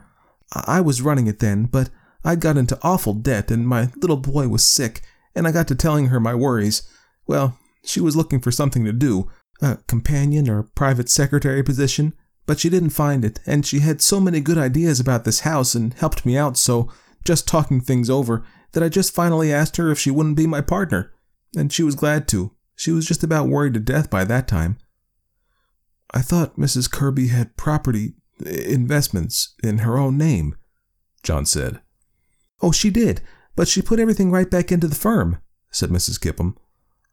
I 0.53 0.81
was 0.81 1.03
running 1.03 1.27
it 1.27 1.39
then, 1.39 1.65
but 1.65 1.91
I'd 2.25 2.41
got 2.41 2.57
into 2.57 2.79
awful 2.83 3.15
debt 3.15 3.51
and 3.51 3.67
my 3.67 3.91
little 3.97 4.17
boy 4.17 4.49
was 4.49 4.67
sick, 4.67 5.03
and 5.35 5.47
I 5.47 5.53
got 5.53 5.69
to 5.69 5.75
telling 5.75 6.07
her 6.07 6.21
my 6.21 6.35
worries. 6.35 6.83
Well, 7.27 7.59
she 7.85 8.01
was 8.01 8.17
looking 8.17 8.41
for 8.41 8.51
something 8.51 8.85
to 8.85 8.93
do, 8.93 9.31
a 9.63 9.79
companion 9.87 10.49
or 10.49 10.65
private 10.65 11.09
secretary 11.09 11.63
position, 11.63 12.15
but 12.47 12.61
she 12.61 12.69
didn't 12.69 12.91
find 12.91 13.25
it, 13.25 13.41
and 13.47 13.67
she 13.67 13.81
had 13.81 14.01
so 14.01 14.21
many 14.21 14.41
good 14.41 14.59
ideas 14.59 15.01
about 15.01 15.25
this 15.25 15.41
house 15.41 15.75
and 15.75 15.95
helped 15.95 16.25
me 16.27 16.37
out 16.37 16.57
so, 16.57 16.91
just 17.25 17.49
talking 17.49 17.81
things 17.81 18.09
over, 18.09 18.45
that 18.77 18.85
I 18.85 18.91
just 18.91 19.15
finally 19.15 19.51
asked 19.51 19.79
her 19.79 19.91
if 19.91 19.99
she 19.99 20.11
wouldn't 20.11 20.37
be 20.37 20.47
my 20.47 20.61
partner, 20.61 21.11
and 21.57 21.73
she 21.73 21.83
was 21.83 21.95
glad 21.95 22.29
to. 22.29 22.53
She 22.75 22.91
was 22.93 23.07
just 23.07 23.25
about 23.25 23.49
worried 23.49 23.73
to 23.73 23.81
death 23.81 24.11
by 24.11 24.25
that 24.25 24.47
time. 24.47 24.77
I 26.11 26.21
thought 26.21 26.59
Mrs. 26.59 26.91
Kirby 26.91 27.29
had 27.29 27.57
property 27.57 28.17
investments 28.45 29.55
in 29.65 29.79
her 29.79 29.97
own 29.97 30.19
name, 30.19 30.57
John 31.23 31.47
said. 31.47 31.81
Oh, 32.61 32.71
she 32.71 32.91
did, 32.91 33.23
but 33.55 33.67
she 33.67 33.81
put 33.81 33.99
everything 33.99 34.31
right 34.31 34.51
back 34.51 34.71
into 34.71 34.89
the 34.89 34.95
firm, 34.95 35.39
said 35.71 35.89
Mrs. 35.89 36.21
Kipham. 36.21 36.55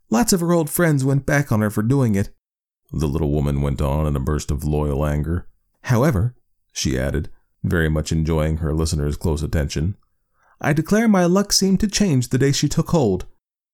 Lots 0.10 0.34
of 0.34 0.41
her 0.41 0.52
old 0.52 0.69
friends 0.69 1.06
went 1.06 1.26
back 1.26 1.49
on 1.49 1.62
her 1.62 1.69
for 1.69 1.82
doing 1.82 2.15
it. 2.15 2.30
The 2.91 3.08
little 3.08 3.32
woman 3.32 3.62
went 3.62 3.82
on 3.82 4.06
in 4.06 4.17
a 4.17 4.19
burst 4.19 4.52
of 4.52 4.65
loyal 4.65 5.06
anger. 5.06 5.47
However, 5.84 6.36
she 6.73 6.99
added, 6.99 7.30
very 7.63 7.88
much 7.88 8.12
enjoying 8.12 8.58
her 8.58 8.73
listener's 8.73 9.15
close 9.15 9.41
attention, 9.41 9.95
I 10.62 10.74
declare 10.74 11.08
my 11.08 11.26
luck 11.26 11.52
seemed 11.52 11.80
to 11.82 11.88
change 11.88 12.30
the 12.30 12.38
day 12.38 12.52
she 12.52 12.70
took 12.70 12.89
hold. 12.89 13.26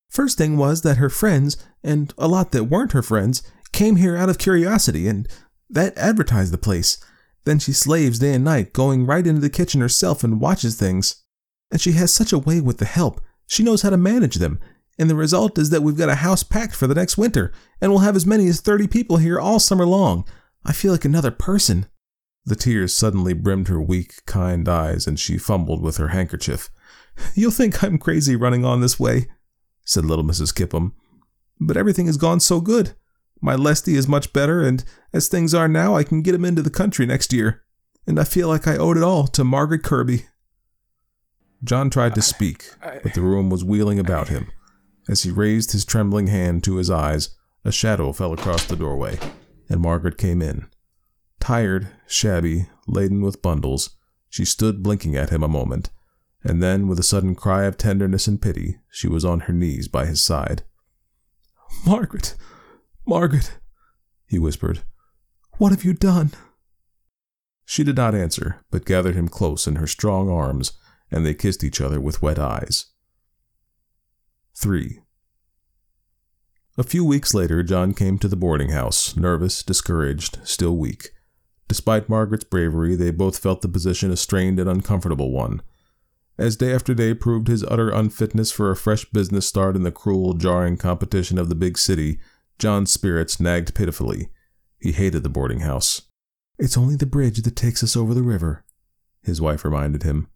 First 0.09 0.37
thing 0.37 0.57
was 0.57 0.81
that 0.81 0.97
her 0.97 1.09
friends, 1.09 1.57
and 1.83 2.13
a 2.17 2.27
lot 2.27 2.51
that 2.51 2.65
weren't 2.65 2.93
her 2.93 3.03
friends, 3.03 3.43
came 3.71 3.97
here 3.97 4.17
out 4.17 4.29
of 4.29 4.37
curiosity, 4.37 5.07
and 5.07 5.27
that 5.69 5.97
advertised 5.97 6.51
the 6.51 6.57
place. 6.57 6.97
Then 7.45 7.59
she 7.59 7.73
slaves 7.73 8.19
day 8.19 8.33
and 8.33 8.43
night, 8.43 8.73
going 8.73 9.05
right 9.05 9.25
into 9.25 9.41
the 9.41 9.49
kitchen 9.49 9.81
herself 9.81 10.23
and 10.23 10.41
watches 10.41 10.75
things. 10.75 11.23
And 11.71 11.79
she 11.79 11.91
has 11.93 12.13
such 12.13 12.33
a 12.33 12.39
way 12.39 12.59
with 12.59 12.79
the 12.79 12.85
help. 12.85 13.21
She 13.47 13.63
knows 13.63 13.83
how 13.83 13.91
to 13.91 13.97
manage 13.97 14.35
them. 14.35 14.59
And 14.97 15.09
the 15.09 15.15
result 15.15 15.57
is 15.57 15.69
that 15.69 15.81
we've 15.81 15.97
got 15.97 16.09
a 16.09 16.15
house 16.15 16.43
packed 16.43 16.75
for 16.75 16.87
the 16.87 16.95
next 16.95 17.17
winter, 17.17 17.53
and 17.79 17.91
we'll 17.91 18.01
have 18.01 18.15
as 18.15 18.25
many 18.25 18.47
as 18.47 18.61
30 18.61 18.87
people 18.87 19.17
here 19.17 19.39
all 19.39 19.59
summer 19.59 19.85
long. 19.85 20.25
I 20.65 20.73
feel 20.73 20.91
like 20.91 21.05
another 21.05 21.31
person. 21.31 21.85
The 22.45 22.55
tears 22.55 22.93
suddenly 22.93 23.33
brimmed 23.33 23.67
her 23.67 23.81
weak, 23.81 24.25
kind 24.25 24.67
eyes, 24.67 25.05
and 25.07 25.19
she 25.19 25.37
fumbled 25.37 25.81
with 25.81 25.97
her 25.97 26.09
handkerchief. 26.09 26.69
You'll 27.35 27.51
think 27.51 27.83
I'm 27.83 27.97
crazy 27.97 28.35
running 28.35 28.65
on 28.65 28.81
this 28.81 28.99
way, 28.99 29.27
said 29.85 30.05
little 30.05 30.23
Mrs. 30.23 30.53
Kipham. 30.53 30.93
But 31.59 31.77
everything 31.77 32.05
has 32.05 32.17
gone 32.17 32.39
so 32.39 32.61
good. 32.61 32.95
My 33.41 33.55
Lesty 33.55 33.95
is 33.95 34.07
much 34.07 34.33
better, 34.33 34.61
and 34.61 34.83
as 35.13 35.27
things 35.27 35.53
are 35.53 35.67
now, 35.67 35.95
I 35.95 36.03
can 36.03 36.21
get 36.21 36.35
him 36.35 36.45
into 36.45 36.61
the 36.61 36.69
country 36.69 37.05
next 37.05 37.31
year. 37.33 37.63
And 38.07 38.19
I 38.19 38.23
feel 38.23 38.47
like 38.47 38.67
I 38.67 38.77
owed 38.77 38.97
it 38.97 39.03
all 39.03 39.27
to 39.27 39.43
Margaret 39.43 39.83
Kirby. 39.83 40.25
John 41.63 41.89
tried 41.89 42.15
to 42.15 42.21
speak, 42.21 42.71
but 42.81 43.13
the 43.13 43.21
room 43.21 43.49
was 43.49 43.63
wheeling 43.65 43.99
about 43.99 44.29
him. 44.29 44.51
As 45.07 45.23
he 45.23 45.31
raised 45.31 45.71
his 45.71 45.85
trembling 45.85 46.27
hand 46.27 46.63
to 46.63 46.77
his 46.77 46.89
eyes, 46.89 47.35
a 47.65 47.71
shadow 47.71 48.13
fell 48.13 48.31
across 48.31 48.65
the 48.65 48.75
doorway, 48.75 49.19
and 49.67 49.81
Margaret 49.81 50.17
came 50.17 50.41
in. 50.41 50.67
Tired, 51.39 51.89
shabby, 52.07 52.67
laden 52.87 53.21
with 53.21 53.41
bundles, 53.41 53.91
she 54.29 54.45
stood 54.45 54.83
blinking 54.83 55.15
at 55.15 55.29
him 55.29 55.43
a 55.43 55.47
moment, 55.47 55.89
and 56.43 56.61
then, 56.61 56.87
with 56.87 56.99
a 56.99 57.03
sudden 57.03 57.35
cry 57.35 57.63
of 57.63 57.77
tenderness 57.77 58.27
and 58.27 58.41
pity, 58.41 58.79
she 58.89 59.07
was 59.07 59.25
on 59.25 59.41
her 59.41 59.53
knees 59.53 59.87
by 59.87 60.05
his 60.05 60.21
side. 60.21 60.63
Margaret, 61.85 62.35
Margaret, 63.05 63.57
he 64.27 64.37
whispered, 64.37 64.83
what 65.59 65.71
have 65.71 65.83
you 65.83 65.93
done? 65.93 66.31
She 67.65 67.83
did 67.83 67.97
not 67.97 68.15
answer, 68.15 68.63
but 68.71 68.85
gathered 68.85 69.15
him 69.15 69.27
close 69.27 69.67
in 69.67 69.75
her 69.75 69.87
strong 69.87 70.29
arms, 70.29 70.71
and 71.11 71.25
they 71.25 71.33
kissed 71.33 71.65
each 71.65 71.81
other 71.81 71.99
with 71.99 72.21
wet 72.21 72.39
eyes. 72.39 72.85
3. 74.55 75.01
A 76.77 76.83
few 76.83 77.03
weeks 77.03 77.33
later, 77.33 77.61
John 77.61 77.93
came 77.93 78.17
to 78.19 78.29
the 78.29 78.37
boarding 78.37 78.69
house, 78.69 79.17
nervous, 79.17 79.61
discouraged, 79.61 80.39
still 80.45 80.77
weak. 80.77 81.09
Despite 81.69 82.09
Margaret's 82.09 82.43
bravery, 82.43 82.95
they 82.95 83.11
both 83.11 83.37
felt 83.37 83.61
the 83.61 83.69
position 83.69 84.11
a 84.11 84.17
strained 84.17 84.59
and 84.59 84.67
uncomfortable 84.67 85.31
one. 85.31 85.61
As 86.37 86.55
day 86.55 86.73
after 86.73 86.95
day 86.95 87.13
proved 87.13 87.47
his 87.47 87.63
utter 87.63 87.89
unfitness 87.89 88.51
for 88.51 88.71
a 88.71 88.75
fresh 88.75 89.05
business 89.05 89.45
start 89.45 89.75
in 89.75 89.83
the 89.83 89.91
cruel, 89.91 90.33
jarring 90.33 90.77
competition 90.77 91.37
of 91.37 91.47
the 91.47 91.55
big 91.55 91.77
city, 91.77 92.19
John's 92.57 92.91
spirits 92.91 93.39
nagged 93.39 93.75
pitifully. 93.75 94.29
He 94.79 94.93
hated 94.93 95.21
the 95.21 95.29
boarding 95.29 95.59
house. 95.59 96.01
It's 96.57 96.77
only 96.77 96.95
the 96.95 97.05
bridge 97.05 97.41
that 97.43 97.55
takes 97.55 97.83
us 97.83 97.95
over 97.95 98.13
the 98.13 98.23
river, 98.23 98.65
his 99.21 99.39
wife 99.39 99.63
reminded 99.63 100.03
him. 100.03 100.27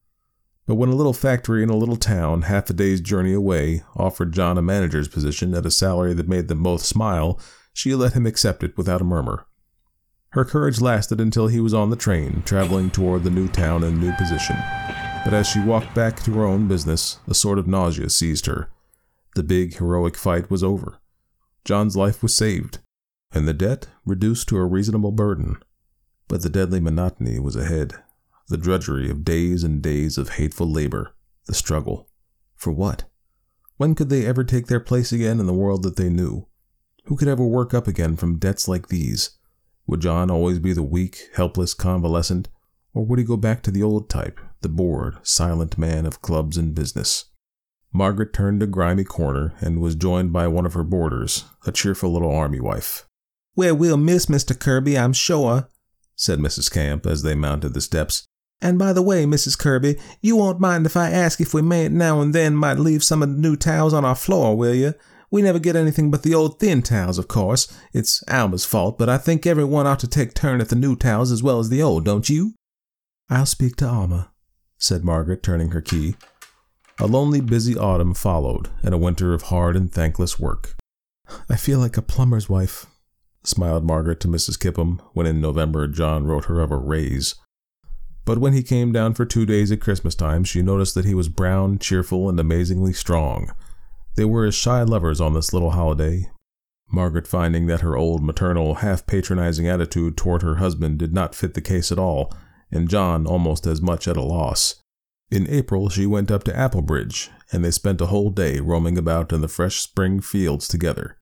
But 0.68 0.76
when 0.76 0.90
a 0.90 0.96
little 0.96 1.14
factory 1.14 1.64
in 1.64 1.70
a 1.70 1.76
little 1.76 1.96
town, 1.96 2.44
half 2.44 2.70
a 2.70 2.74
day's 2.74 3.02
journey 3.02 3.34
away, 3.34 3.84
offered 3.96 4.34
John 4.34 4.58
a 4.58 4.62
manager's 4.62 5.08
position 5.08 5.56
at 5.56 5.66
a 5.66 5.72
salary 5.72 6.14
that 6.14 6.30
made 6.30 6.48
them 6.48 6.62
both 6.62 6.84
smile, 6.84 7.40
she 7.74 7.96
let 7.96 8.14
him 8.14 8.28
accept 8.28 8.64
it 8.64 8.78
without 8.78 9.02
a 9.02 9.06
murmur. 9.06 9.48
Her 10.34 10.44
courage 10.44 10.82
lasted 10.82 11.22
until 11.22 11.46
he 11.46 11.60
was 11.60 11.76
on 11.76 11.92
the 11.92 11.96
train, 11.96 12.42
traveling 12.44 12.90
toward 12.90 13.24
the 13.24 13.30
new 13.30 13.48
town 13.48 13.84
and 13.84 14.02
new 14.02 14.12
position. 14.14 14.56
But 15.24 15.36
as 15.36 15.48
she 15.48 15.60
walked 15.60 15.94
back 15.94 16.24
to 16.24 16.34
her 16.34 16.46
own 16.46 16.68
business, 16.68 17.20
a 17.28 17.36
sort 17.36 17.60
of 17.60 17.68
nausea 17.68 18.10
seized 18.10 18.48
her. 18.48 18.72
The 19.36 19.44
big, 19.44 19.76
heroic 19.78 20.18
fight 20.18 20.50
was 20.50 20.64
over. 20.64 21.00
John's 21.66 21.96
life 21.96 22.24
was 22.24 22.36
saved, 22.36 22.80
and 23.32 23.48
the 23.48 23.54
debt 23.54 23.90
reduced 24.06 24.50
to 24.50 24.58
a 24.58 24.66
reasonable 24.66 25.12
burden. 25.12 25.58
But 26.28 26.42
the 26.42 26.50
deadly 26.50 26.80
monotony 26.80 27.38
was 27.38 27.56
ahead. 27.56 27.94
The 28.48 28.58
drudgery 28.58 29.12
of 29.12 29.24
days 29.24 29.64
and 29.64 29.84
days 29.84 30.18
of 30.18 30.30
hateful 30.30 30.68
labor. 30.68 31.14
The 31.46 31.54
struggle. 31.54 32.10
For 32.56 32.72
what? 32.72 33.04
When 33.78 33.94
could 33.94 34.10
they 34.10 34.26
ever 34.26 34.44
take 34.44 34.66
their 34.66 34.80
place 34.80 35.12
again 35.12 35.40
in 35.40 35.46
the 35.46 35.54
world 35.54 35.84
that 35.84 35.96
they 35.96 36.10
knew? 36.10 36.48
Who 37.06 37.18
could 37.18 37.28
ever 37.28 37.46
work 37.46 37.76
up 37.76 37.88
again 37.88 38.16
from 38.16 38.40
debts 38.40 38.68
like 38.68 38.88
these? 38.88 39.38
Would 39.88 40.02
John 40.02 40.32
always 40.32 40.60
be 40.60 40.74
the 40.74 40.84
weak, 40.84 41.30
helpless 41.36 41.74
convalescent, 41.74 42.50
or 42.94 43.06
would 43.06 43.20
he 43.20 43.26
go 43.26 43.38
back 43.38 43.62
to 43.64 43.72
the 43.72 43.84
old 43.84 44.10
type, 44.10 44.40
the 44.62 44.70
bored, 44.70 45.18
silent 45.24 45.78
man 45.78 46.06
of 46.06 46.22
clubs 46.22 46.58
and 46.58 46.76
business? 46.76 47.26
Margaret 47.92 48.34
turned 48.34 48.64
a 48.64 48.68
grimy 48.68 49.04
corner 49.04 49.54
and 49.60 49.80
was 49.80 49.96
joined 49.96 50.34
by 50.34 50.48
one 50.48 50.66
of 50.66 50.74
her 50.74 50.84
boarders, 50.84 51.46
a 51.68 51.72
cheerful 51.72 52.12
little 52.12 52.34
army 52.34 52.60
wife. 52.60 53.06
Well, 53.56 53.76
we'll 53.76 53.98
miss 53.98 54.26
Mr. 54.26 54.58
Kirby, 54.58 54.98
I'm 54.98 55.14
sure, 55.14 55.70
said 56.16 56.40
Mrs. 56.40 56.72
Camp 56.72 57.06
as 57.06 57.22
they 57.22 57.36
mounted 57.36 57.74
the 57.74 57.82
steps. 57.82 58.26
And 58.62 58.80
by 58.80 58.94
the 58.94 59.02
way, 59.02 59.26
Mrs. 59.26 59.60
Kirby, 59.60 60.00
you 60.22 60.38
won't 60.38 60.60
mind 60.60 60.86
if 60.86 60.96
I 60.96 61.12
ask 61.12 61.42
if 61.42 61.54
we 61.54 61.62
mayn't 61.62 61.94
now 61.94 62.22
and 62.22 62.34
then 62.34 62.56
might 62.56 62.80
leave 62.80 63.04
some 63.04 63.22
of 63.22 63.30
the 63.30 63.36
new 63.36 63.56
towels 63.56 63.94
on 63.94 64.06
our 64.06 64.16
floor, 64.16 64.56
will 64.58 64.74
you? 64.74 64.94
We 65.34 65.42
never 65.42 65.58
get 65.58 65.76
anything 65.76 66.12
but 66.12 66.22
the 66.22 66.36
old 66.36 66.60
thin 66.60 66.84
towels, 66.84 67.18
of 67.18 67.28
course. 67.28 67.68
It's 67.92 68.22
Alma's 68.28 68.66
fault, 68.66 69.00
but 69.00 69.10
I 69.10 69.18
think 69.18 69.48
everyone 69.48 69.88
ought 69.88 69.98
to 70.02 70.08
take 70.08 70.36
turn 70.36 70.62
at 70.62 70.70
the 70.70 70.76
new 70.76 70.96
towels 70.96 71.32
as 71.32 71.42
well 71.42 71.58
as 71.58 71.70
the 71.70 71.82
old, 71.82 72.06
don't 72.06 72.30
you? 72.30 72.54
I'll 73.32 73.48
speak 73.48 73.76
to 73.78 73.88
Alma, 73.88 74.32
said 74.78 75.04
Margaret, 75.04 75.42
turning 75.42 75.72
her 75.72 75.82
key. 75.82 76.18
A 77.00 77.08
lonely, 77.08 77.42
busy 77.42 77.76
autumn 77.76 78.14
followed, 78.14 78.70
and 78.84 78.94
a 78.94 78.98
winter 79.00 79.34
of 79.34 79.42
hard 79.44 79.76
and 79.76 79.92
thankless 79.92 80.40
work. 80.40 80.76
I 81.50 81.56
feel 81.56 81.80
like 81.80 81.98
a 81.98 82.04
plumber's 82.04 82.48
wife, 82.48 82.86
smiled 83.44 83.84
Margaret 83.84 84.20
to 84.20 84.28
Mrs. 84.28 84.60
Kipham 84.60 85.02
when 85.14 85.26
in 85.26 85.42
November 85.42 85.88
John 85.88 86.28
wrote 86.28 86.46
her 86.46 86.60
of 86.60 86.70
a 86.70 86.78
raise. 86.78 87.34
But 88.24 88.38
when 88.38 88.54
he 88.54 88.62
came 88.62 88.92
down 88.92 89.16
for 89.16 89.26
two 89.26 89.48
days 89.48 89.72
at 89.72 89.82
Christmas 89.82 90.14
time, 90.14 90.44
she 90.44 90.62
noticed 90.62 90.94
that 90.94 91.06
he 91.06 91.16
was 91.16 91.28
brown, 91.28 91.80
cheerful, 91.80 92.30
and 92.30 92.40
amazingly 92.40 92.94
strong. 92.94 93.52
They 94.16 94.26
were 94.26 94.46
as 94.46 94.56
shy 94.56 94.84
lovers 94.84 95.20
on 95.20 95.34
this 95.34 95.54
little 95.54 95.72
holiday, 95.72 96.30
Margaret 96.94 97.28
finding 97.28 97.66
that 97.66 97.82
her 97.82 97.98
old 97.98 98.24
maternal, 98.24 98.76
half 98.76 99.08
patronizing 99.08 99.68
attitude 99.68 100.16
toward 100.16 100.44
her 100.44 100.56
husband 100.56 101.00
did 101.00 101.12
not 101.12 101.34
fit 101.34 101.56
the 101.56 101.62
case 101.62 101.92
at 101.92 101.98
all, 101.98 102.32
and 102.72 102.88
John 102.88 103.26
almost 103.26 103.66
as 103.66 103.82
much 103.82 104.08
at 104.08 104.16
a 104.16 104.22
loss. 104.22 104.76
In 105.32 105.50
April, 105.50 105.90
she 105.90 106.06
went 106.06 106.30
up 106.30 106.44
to 106.44 106.54
Applebridge, 106.54 107.30
and 107.52 107.66
they 107.66 107.72
spent 107.72 108.02
a 108.02 108.06
whole 108.06 108.30
day 108.30 108.60
roaming 108.60 108.98
about 108.98 109.34
in 109.34 109.42
the 109.42 109.48
fresh 109.48 109.80
spring 109.80 110.20
fields 110.22 110.68
together. 110.68 111.18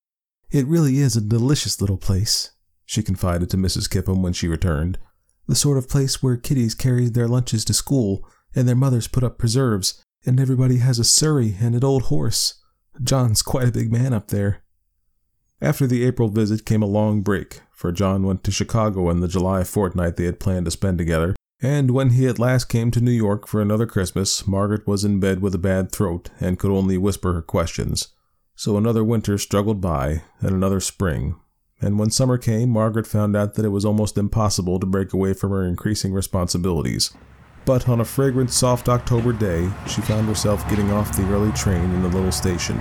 It 0.49 0.67
really 0.67 0.97
is 0.97 1.15
a 1.15 1.21
delicious 1.21 1.80
little 1.80 1.97
place, 1.97 2.51
she 2.86 3.01
confided 3.01 3.49
to 3.51 3.58
Mrs. 3.58 3.89
Kipham 3.89 4.21
when 4.21 4.34
she 4.34 4.49
returned. 4.49 4.97
The 5.47 5.56
sort 5.56 5.77
of 5.77 5.88
place 5.88 6.21
where 6.21 6.36
kiddies 6.36 6.75
carry 6.75 7.08
their 7.08 7.30
lunches 7.30 7.63
to 7.65 7.73
school, 7.73 8.27
and 8.54 8.67
their 8.67 8.75
mothers 8.75 9.08
put 9.08 9.23
up 9.23 9.38
preserves, 9.38 10.04
and 10.25 10.38
everybody 10.38 10.77
has 10.80 10.99
a 10.99 11.06
surrey 11.06 11.56
and 11.62 11.73
an 11.75 11.86
old 11.86 12.04
horse. 12.04 12.61
John's 13.04 13.42
quite 13.42 13.70
a 13.70 13.72
big 13.72 13.92
man 13.92 14.14
up 14.14 14.28
there. 14.28 14.62
After 15.62 15.88
the 15.88 16.04
April 16.06 16.30
visit 16.30 16.66
came 16.66 16.84
a 16.84 16.88
long 16.88 17.22
break, 17.22 17.62
for 17.72 17.92
John 17.92 18.24
went 18.24 18.44
to 18.44 18.52
Chicago 18.52 19.10
in 19.10 19.22
the 19.22 19.28
July 19.28 19.64
fortnight 19.64 20.18
they 20.18 20.26
had 20.26 20.40
planned 20.40 20.66
to 20.66 20.72
spend 20.72 20.98
together, 20.98 21.36
and 21.62 21.92
when 21.92 22.12
he 22.12 22.28
at 22.28 22.40
last 22.40 22.66
came 22.66 22.92
to 22.92 23.02
New 23.02 23.12
York 23.12 23.48
for 23.48 23.62
another 23.62 23.86
Christmas, 23.86 24.48
Margaret 24.48 24.88
was 24.88 25.04
in 25.04 25.20
bed 25.20 25.42
with 25.42 25.56
a 25.56 25.60
bad 25.60 25.92
throat 25.92 26.30
and 26.40 26.60
could 26.60 26.72
only 26.72 26.98
whisper 26.98 27.34
her 27.34 27.42
questions. 27.42 28.10
So 28.56 28.78
another 28.78 29.04
winter 29.04 29.38
struggled 29.38 29.82
by, 29.82 30.22
and 30.40 30.52
another 30.52 30.80
spring, 30.80 31.36
and 31.82 31.98
when 31.98 32.12
summer 32.12 32.38
came, 32.38 32.70
Margaret 32.70 33.08
found 33.08 33.36
out 33.36 33.56
that 33.56 33.66
it 33.66 33.70
was 33.70 33.86
almost 33.86 34.18
impossible 34.18 34.80
to 34.80 34.86
break 34.86 35.14
away 35.14 35.34
from 35.34 35.50
her 35.50 35.64
increasing 35.64 36.14
responsibilities. 36.14 37.12
But 37.65 37.88
on 37.88 38.02
a 38.02 38.06
fragrant, 38.06 38.52
soft 38.52 38.89
October 38.89 39.34
day, 39.34 39.69
she 39.88 40.02
found 40.02 40.28
herself 40.28 40.67
getting 40.69 40.91
off 40.91 41.15
the 41.15 41.28
early 41.32 41.52
train 41.52 41.91
in 41.91 42.02
the 42.02 42.10
little 42.10 42.32
station, 42.32 42.80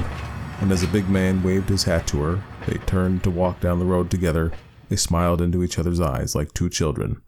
and 0.61 0.73
as 0.73 0.83
a 0.83 0.89
big 0.89 1.09
man 1.09 1.43
waved 1.43 1.69
his 1.69 1.85
hat 1.85 2.07
to 2.09 2.21
her, 2.23 2.45
they 2.67 2.79
turned 2.79 3.23
to 3.25 3.31
walk 3.31 3.61
down 3.61 3.79
the 3.79 3.85
road 3.85 4.11
together. 4.11 4.53
They 4.89 4.97
smiled 4.97 5.41
into 5.41 5.63
each 5.63 5.79
other's 5.79 6.01
eyes 6.01 6.35
like 6.35 6.55
two 6.55 6.71
children. 6.71 7.21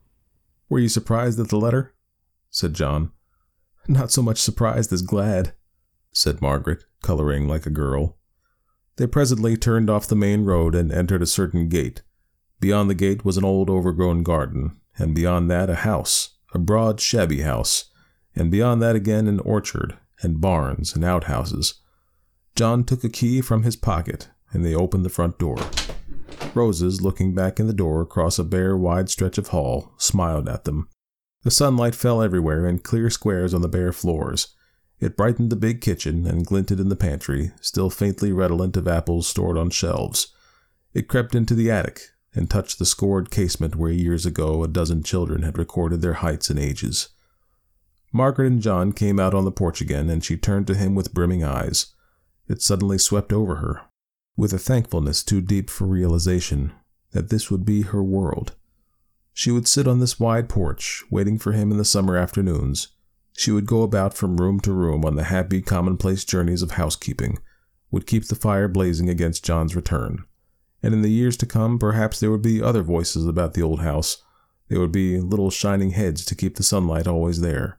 Were 0.68 0.78
you 0.78 0.88
surprised 0.88 1.38
at 1.38 1.48
the 1.48 1.58
letter? 1.58 1.94
said 2.50 2.74
John. 2.74 3.12
Not 3.86 4.10
so 4.10 4.22
much 4.22 4.38
surprised 4.38 4.92
as 4.92 5.02
glad, 5.02 5.54
said 6.12 6.40
Margaret, 6.40 6.84
coloring 7.02 7.48
like 7.48 7.66
a 7.66 7.70
girl. 7.70 8.16
They 8.96 9.06
presently 9.06 9.56
turned 9.56 9.90
off 9.90 10.06
the 10.06 10.14
main 10.14 10.44
road 10.44 10.74
and 10.74 10.92
entered 10.92 11.22
a 11.22 11.26
certain 11.26 11.68
gate. 11.68 12.02
Beyond 12.60 12.88
the 12.88 12.94
gate 12.94 13.24
was 13.24 13.36
an 13.36 13.44
old 13.44 13.68
overgrown 13.68 14.22
garden, 14.22 14.80
and 14.98 15.14
beyond 15.14 15.50
that 15.50 15.68
a 15.68 15.76
house, 15.76 16.36
a 16.52 16.58
broad, 16.58 17.00
shabby 17.00 17.42
house, 17.42 17.86
and 18.34 18.50
beyond 18.50 18.80
that 18.82 18.96
again 18.96 19.26
an 19.26 19.40
orchard, 19.40 19.96
and 20.22 20.40
barns 20.40 20.94
and 20.94 21.04
outhouses. 21.04 21.74
John 22.54 22.84
took 22.84 23.02
a 23.04 23.08
key 23.08 23.40
from 23.40 23.62
his 23.62 23.76
pocket, 23.76 24.28
and 24.52 24.64
they 24.64 24.74
opened 24.74 25.04
the 25.04 25.10
front 25.10 25.38
door. 25.38 25.56
Roses, 26.54 27.00
looking 27.00 27.34
back 27.34 27.58
in 27.58 27.66
the 27.66 27.72
door 27.72 28.02
across 28.02 28.38
a 28.38 28.44
bare, 28.44 28.76
wide 28.76 29.08
stretch 29.08 29.38
of 29.38 29.48
hall, 29.48 29.94
smiled 29.96 30.48
at 30.48 30.64
them. 30.64 30.88
The 31.42 31.50
sunlight 31.50 31.94
fell 31.94 32.22
everywhere 32.22 32.66
in 32.66 32.78
clear 32.80 33.10
squares 33.10 33.54
on 33.54 33.62
the 33.62 33.68
bare 33.68 33.92
floors. 33.92 34.54
It 35.00 35.16
brightened 35.16 35.50
the 35.50 35.56
big 35.56 35.80
kitchen 35.80 36.26
and 36.26 36.46
glinted 36.46 36.78
in 36.78 36.88
the 36.88 36.96
pantry, 36.96 37.50
still 37.60 37.90
faintly 37.90 38.32
redolent 38.32 38.76
of 38.76 38.86
apples 38.86 39.26
stored 39.26 39.58
on 39.58 39.70
shelves. 39.70 40.28
It 40.94 41.08
crept 41.08 41.34
into 41.34 41.54
the 41.54 41.70
attic, 41.70 42.02
and 42.34 42.48
touched 42.48 42.78
the 42.78 42.86
scored 42.86 43.30
casement 43.30 43.76
where 43.76 43.90
years 43.90 44.24
ago 44.24 44.62
a 44.62 44.68
dozen 44.68 45.02
children 45.02 45.42
had 45.42 45.58
recorded 45.58 46.00
their 46.00 46.14
heights 46.14 46.50
and 46.50 46.58
ages. 46.58 47.10
Margaret 48.12 48.46
and 48.46 48.62
John 48.62 48.92
came 48.92 49.18
out 49.18 49.34
on 49.34 49.44
the 49.44 49.50
porch 49.50 49.80
again, 49.80 50.10
and 50.10 50.22
she 50.22 50.36
turned 50.36 50.66
to 50.66 50.74
him 50.74 50.94
with 50.94 51.14
brimming 51.14 51.42
eyes. 51.42 51.86
It 52.48 52.60
suddenly 52.60 52.98
swept 52.98 53.32
over 53.32 53.56
her, 53.56 53.82
with 54.36 54.52
a 54.52 54.58
thankfulness 54.58 55.22
too 55.22 55.40
deep 55.40 55.70
for 55.70 55.86
realization, 55.86 56.72
that 57.12 57.30
this 57.30 57.50
would 57.50 57.64
be 57.64 57.82
her 57.82 58.02
world. 58.02 58.54
She 59.32 59.50
would 59.50 59.66
sit 59.66 59.88
on 59.88 60.00
this 60.00 60.20
wide 60.20 60.48
porch, 60.48 61.02
waiting 61.10 61.38
for 61.38 61.52
him 61.52 61.70
in 61.70 61.78
the 61.78 61.84
summer 61.84 62.16
afternoons. 62.18 62.88
She 63.34 63.50
would 63.50 63.64
go 63.64 63.82
about 63.82 64.12
from 64.12 64.36
room 64.36 64.60
to 64.60 64.72
room 64.72 65.06
on 65.06 65.16
the 65.16 65.24
happy, 65.24 65.62
commonplace 65.62 66.24
journeys 66.24 66.60
of 66.60 66.72
housekeeping, 66.72 67.38
would 67.90 68.06
keep 68.06 68.26
the 68.26 68.34
fire 68.34 68.68
blazing 68.68 69.08
against 69.08 69.44
John's 69.44 69.74
return. 69.74 70.24
And 70.82 70.92
in 70.92 71.02
the 71.02 71.10
years 71.10 71.36
to 71.38 71.46
come, 71.46 71.78
perhaps 71.78 72.18
there 72.18 72.30
would 72.30 72.42
be 72.42 72.62
other 72.62 72.82
voices 72.82 73.26
about 73.26 73.54
the 73.54 73.62
old 73.62 73.80
house. 73.80 74.22
There 74.68 74.80
would 74.80 74.92
be 74.92 75.20
little 75.20 75.50
shining 75.50 75.90
heads 75.90 76.24
to 76.24 76.34
keep 76.34 76.56
the 76.56 76.62
sunlight 76.62 77.06
always 77.06 77.40
there. 77.40 77.78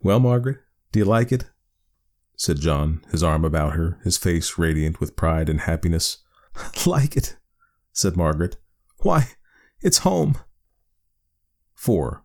Well, 0.00 0.20
Margaret, 0.20 0.58
do 0.92 1.00
you 1.00 1.04
like 1.04 1.32
it? 1.32 1.50
said 2.36 2.60
John, 2.60 3.04
his 3.10 3.22
arm 3.22 3.44
about 3.44 3.74
her, 3.74 3.98
his 4.04 4.16
face 4.16 4.58
radiant 4.58 5.00
with 5.00 5.16
pride 5.16 5.48
and 5.48 5.62
happiness. 5.62 6.18
like 6.86 7.16
it, 7.16 7.36
said 7.92 8.16
Margaret. 8.16 8.56
Why, 8.98 9.30
it's 9.82 9.98
home. 9.98 10.36
4. 11.74 12.24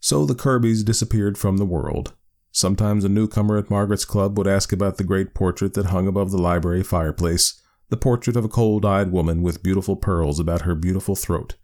So 0.00 0.24
the 0.24 0.34
Kirbys 0.34 0.84
disappeared 0.84 1.36
from 1.36 1.58
the 1.58 1.66
world. 1.66 2.14
Sometimes 2.52 3.04
a 3.04 3.08
newcomer 3.10 3.58
at 3.58 3.68
Margaret's 3.70 4.06
club 4.06 4.38
would 4.38 4.46
ask 4.46 4.72
about 4.72 4.96
the 4.96 5.04
great 5.04 5.34
portrait 5.34 5.74
that 5.74 5.86
hung 5.86 6.06
above 6.06 6.30
the 6.30 6.38
library 6.38 6.82
fireplace, 6.82 7.60
the 7.88 7.96
portrait 7.96 8.36
of 8.36 8.44
a 8.44 8.48
cold 8.48 8.84
eyed 8.84 9.12
woman 9.12 9.42
with 9.42 9.62
beautiful 9.62 9.96
pearls 9.96 10.40
about 10.40 10.62
her 10.62 10.74
beautiful 10.74 11.14
throat. 11.14 11.56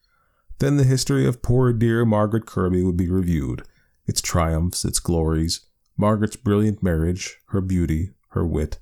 Then 0.59 0.77
the 0.77 0.85
history 0.85 1.27
of 1.27 1.43
poor 1.43 1.73
dear 1.73 2.05
Margaret 2.05 2.47
Kirby 2.47 2.85
would 2.85 2.97
be 2.97 3.11
reviewed 3.11 3.63
its 4.07 4.21
triumphs, 4.21 4.85
its 4.85 4.99
glories, 4.99 5.61
Margaret's 5.97 6.37
brilliant 6.37 6.83
marriage, 6.83 7.39
her 7.49 7.61
beauty, 7.61 8.11
her 8.31 8.45
wit. 8.45 8.79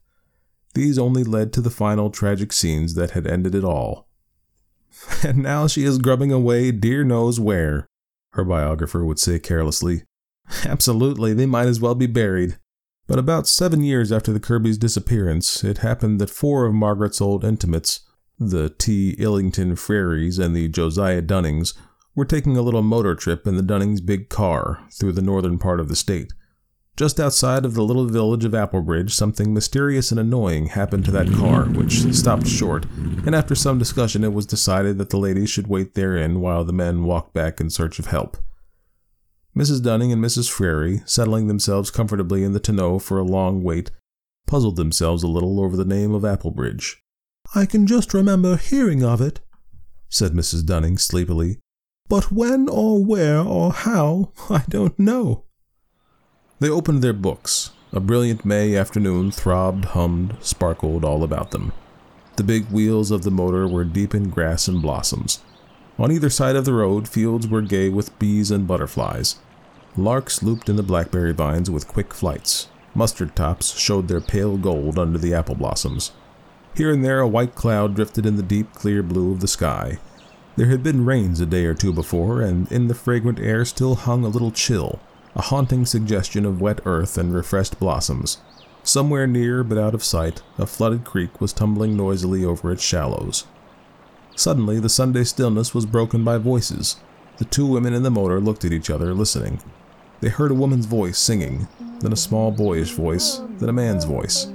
These 0.75 0.99
only 0.99 1.25
led 1.25 1.53
to 1.53 1.61
the 1.61 1.71
final 1.71 2.11
tragic 2.11 2.53
scenes 2.53 2.95
that 2.95 3.11
had 3.11 3.27
ended 3.27 3.55
it 3.55 3.65
all. 3.65 4.09
And 5.25 5.39
now 5.39 5.67
she 5.67 5.85
is 5.85 5.99
grubbing 5.99 6.33
away 6.33 6.73
dear 6.73 7.05
knows 7.05 7.39
where, 7.39 7.87
her 8.33 8.45
biographer 8.45 9.05
would 9.05 9.19
say 9.19 9.39
carelessly. 9.39 10.03
Absolutely, 10.65 11.33
they 11.33 11.47
might 11.47 11.67
as 11.67 11.81
well 11.81 11.95
be 11.95 12.07
buried. 12.07 12.59
But 13.11 13.19
about 13.19 13.49
seven 13.49 13.83
years 13.83 14.13
after 14.13 14.33
the 14.33 14.39
Kirbys' 14.39 14.79
disappearance, 14.79 15.65
it 15.65 15.79
happened 15.79 16.21
that 16.21 16.31
four 16.31 16.65
of 16.65 16.73
Margaret's 16.73 17.21
old 17.21 17.45
intimates, 17.45 18.03
the 18.39 18.69
T. 18.71 19.17
Illington 19.19 19.77
Frarys 19.77 20.39
and 20.39 20.55
the 20.55 20.69
Josiah 20.69 21.21
Dunnings, 21.21 21.75
were 22.15 22.25
taking 22.25 22.57
a 22.57 22.63
little 22.63 22.83
motor 22.83 23.17
trip 23.17 23.49
in 23.49 23.57
the 23.57 23.65
Dunnings' 23.65 24.01
big 24.01 24.29
car 24.29 24.87
through 24.93 25.11
the 25.11 25.23
northern 25.23 25.59
part 25.59 25.81
of 25.81 25.89
the 25.89 25.97
state. 25.97 26.33
Just 26.97 27.19
outside 27.19 27.65
of 27.65 27.75
the 27.75 27.83
little 27.83 28.07
village 28.07 28.45
of 28.45 28.55
Applebridge, 28.55 29.11
something 29.11 29.53
mysterious 29.53 30.13
and 30.13 30.21
annoying 30.21 30.67
happened 30.67 31.05
to 31.07 31.11
that 31.11 31.33
car, 31.33 31.65
which 31.65 32.05
stopped 32.15 32.47
short, 32.47 32.87
and 33.27 33.35
after 33.35 33.57
some 33.57 33.77
discussion, 33.77 34.23
it 34.23 34.33
was 34.33 34.47
decided 34.47 34.99
that 34.99 35.11
the 35.11 35.19
ladies 35.19 35.51
should 35.51 35.67
wait 35.67 35.95
therein 35.95 36.41
while 36.41 36.63
the 36.63 36.73
men 36.73 37.03
walked 37.03 37.35
back 37.35 37.61
in 37.61 37.71
search 37.71 37.99
of 37.99 38.07
help. 38.07 38.37
Mrs. 39.57 39.83
Dunning 39.83 40.13
and 40.13 40.23
Mrs. 40.23 40.51
Frary, 40.51 41.03
settling 41.07 41.49
themselves 41.49 41.91
comfortably 41.91 42.45
in 42.45 42.53
the 42.53 42.61
tonneau 42.61 42.99
for 42.99 43.19
a 43.19 43.25
long 43.25 43.63
wait, 43.63 43.91
puzzled 44.47 44.77
themselves 44.77 45.23
a 45.23 45.29
little 45.29 45.61
over 45.61 45.77
the 45.77 45.85
name 45.85 46.15
of 46.15 46.23
Applebridge. 46.23 46.97
I 47.55 47.67
can 47.67 47.87
just 47.87 48.15
remember 48.15 48.57
hearing 48.57 49.03
of 49.03 49.21
it, 49.21 49.41
said 50.09 50.33
Mrs. 50.33 50.65
Dunning 50.65 50.99
sleepily, 50.99 51.59
but 52.09 52.31
when 52.31 52.69
or 52.69 53.05
where 53.05 53.41
or 53.41 53.73
how, 53.73 54.33
I 54.51 54.65
don't 54.69 54.99
know. 54.99 55.45
They 56.61 56.69
opened 56.69 57.03
their 57.03 57.13
books. 57.13 57.71
A 57.93 57.99
brilliant 57.99 58.45
May 58.45 58.77
afternoon 58.77 59.33
throbbed, 59.33 59.87
hummed, 59.87 60.37
sparkled 60.41 61.05
all 61.05 61.25
about 61.25 61.51
them. 61.51 61.73
The 62.37 62.45
big 62.45 62.71
wheels 62.71 63.11
of 63.11 63.23
the 63.23 63.31
motor 63.33 63.67
were 63.67 63.85
deep 63.85 64.15
in 64.15 64.31
grass 64.31 64.69
and 64.69 64.81
blossoms. 64.81 65.41
On 66.01 66.11
either 66.11 66.31
side 66.31 66.57
of 66.57 66.65
the 66.65 66.73
road, 66.73 67.07
fields 67.07 67.47
were 67.47 67.61
gay 67.61 67.91
with 67.91 68.19
bees 68.19 68.51
and 68.51 68.67
butterflies. 68.67 69.37
Larks 69.99 70.43
looped 70.43 70.71
in 70.71 70.77
the 70.77 70.83
blackberry 70.83 71.35
vines 71.35 71.71
with 71.71 71.87
quick 71.87 72.15
flights. 72.15 72.69
Mustard 72.95 73.37
tops 73.37 73.79
showed 73.79 74.09
their 74.09 74.23
pale 74.23 74.57
gold 74.57 74.99
under 74.99 75.19
the 75.19 75.35
apple 75.35 75.55
blossoms. 75.55 76.13
Here 76.75 76.91
and 76.91 77.05
there, 77.05 77.21
a 77.21 77.29
white 77.29 77.55
cloud 77.55 77.95
drifted 77.95 78.25
in 78.25 78.37
the 78.37 78.43
deep, 78.43 78.73
clear 78.73 79.03
blue 79.03 79.31
of 79.31 79.41
the 79.41 79.47
sky. 79.47 79.99
There 80.57 80.69
had 80.69 80.83
been 80.83 81.05
rains 81.05 81.39
a 81.39 81.45
day 81.45 81.67
or 81.67 81.75
two 81.75 81.93
before, 81.93 82.41
and 82.41 82.73
in 82.73 82.89
the 82.89 82.95
fragrant 82.95 83.39
air 83.39 83.67
still 83.67 83.95
hung 83.95 84.25
a 84.25 84.29
little 84.29 84.53
chill, 84.53 85.01
a 85.37 85.43
haunting 85.43 85.85
suggestion 85.85 86.47
of 86.47 86.63
wet 86.63 86.81
earth 86.87 87.19
and 87.19 87.35
refreshed 87.35 87.79
blossoms. 87.79 88.39
Somewhere 88.83 89.27
near, 89.27 89.63
but 89.63 89.77
out 89.77 89.95
of 89.95 90.03
sight, 90.03 90.41
a 90.57 90.65
flooded 90.65 91.05
creek 91.05 91.43
was 91.43 91.53
tumbling 91.53 91.95
noisily 91.95 92.43
over 92.43 92.73
its 92.73 92.83
shallows. 92.83 93.45
Suddenly, 94.41 94.81
the 94.81 94.89
Sunday 94.89 95.25
stillness 95.25 95.75
was 95.75 95.85
broken 95.85 96.25
by 96.25 96.39
voices. 96.39 96.97
The 97.37 97.45
two 97.45 97.67
women 97.67 97.93
in 97.93 98.05
the 98.05 98.11
motor 98.11 98.41
looked 98.41 98.65
at 98.65 98.73
each 98.73 98.89
other, 98.89 99.13
listening. 99.13 99.61
They 100.23 100.31
heard 100.31 100.51
a 100.51 100.55
woman's 100.55 100.87
voice 100.87 101.19
singing, 101.19 101.69
then 101.99 102.15
a 102.15 102.17
small 102.17 102.51
boyish 102.51 102.93
voice, 102.93 103.43
then 103.59 103.69
a 103.69 103.75
man's 103.75 104.07
voice. 104.07 104.51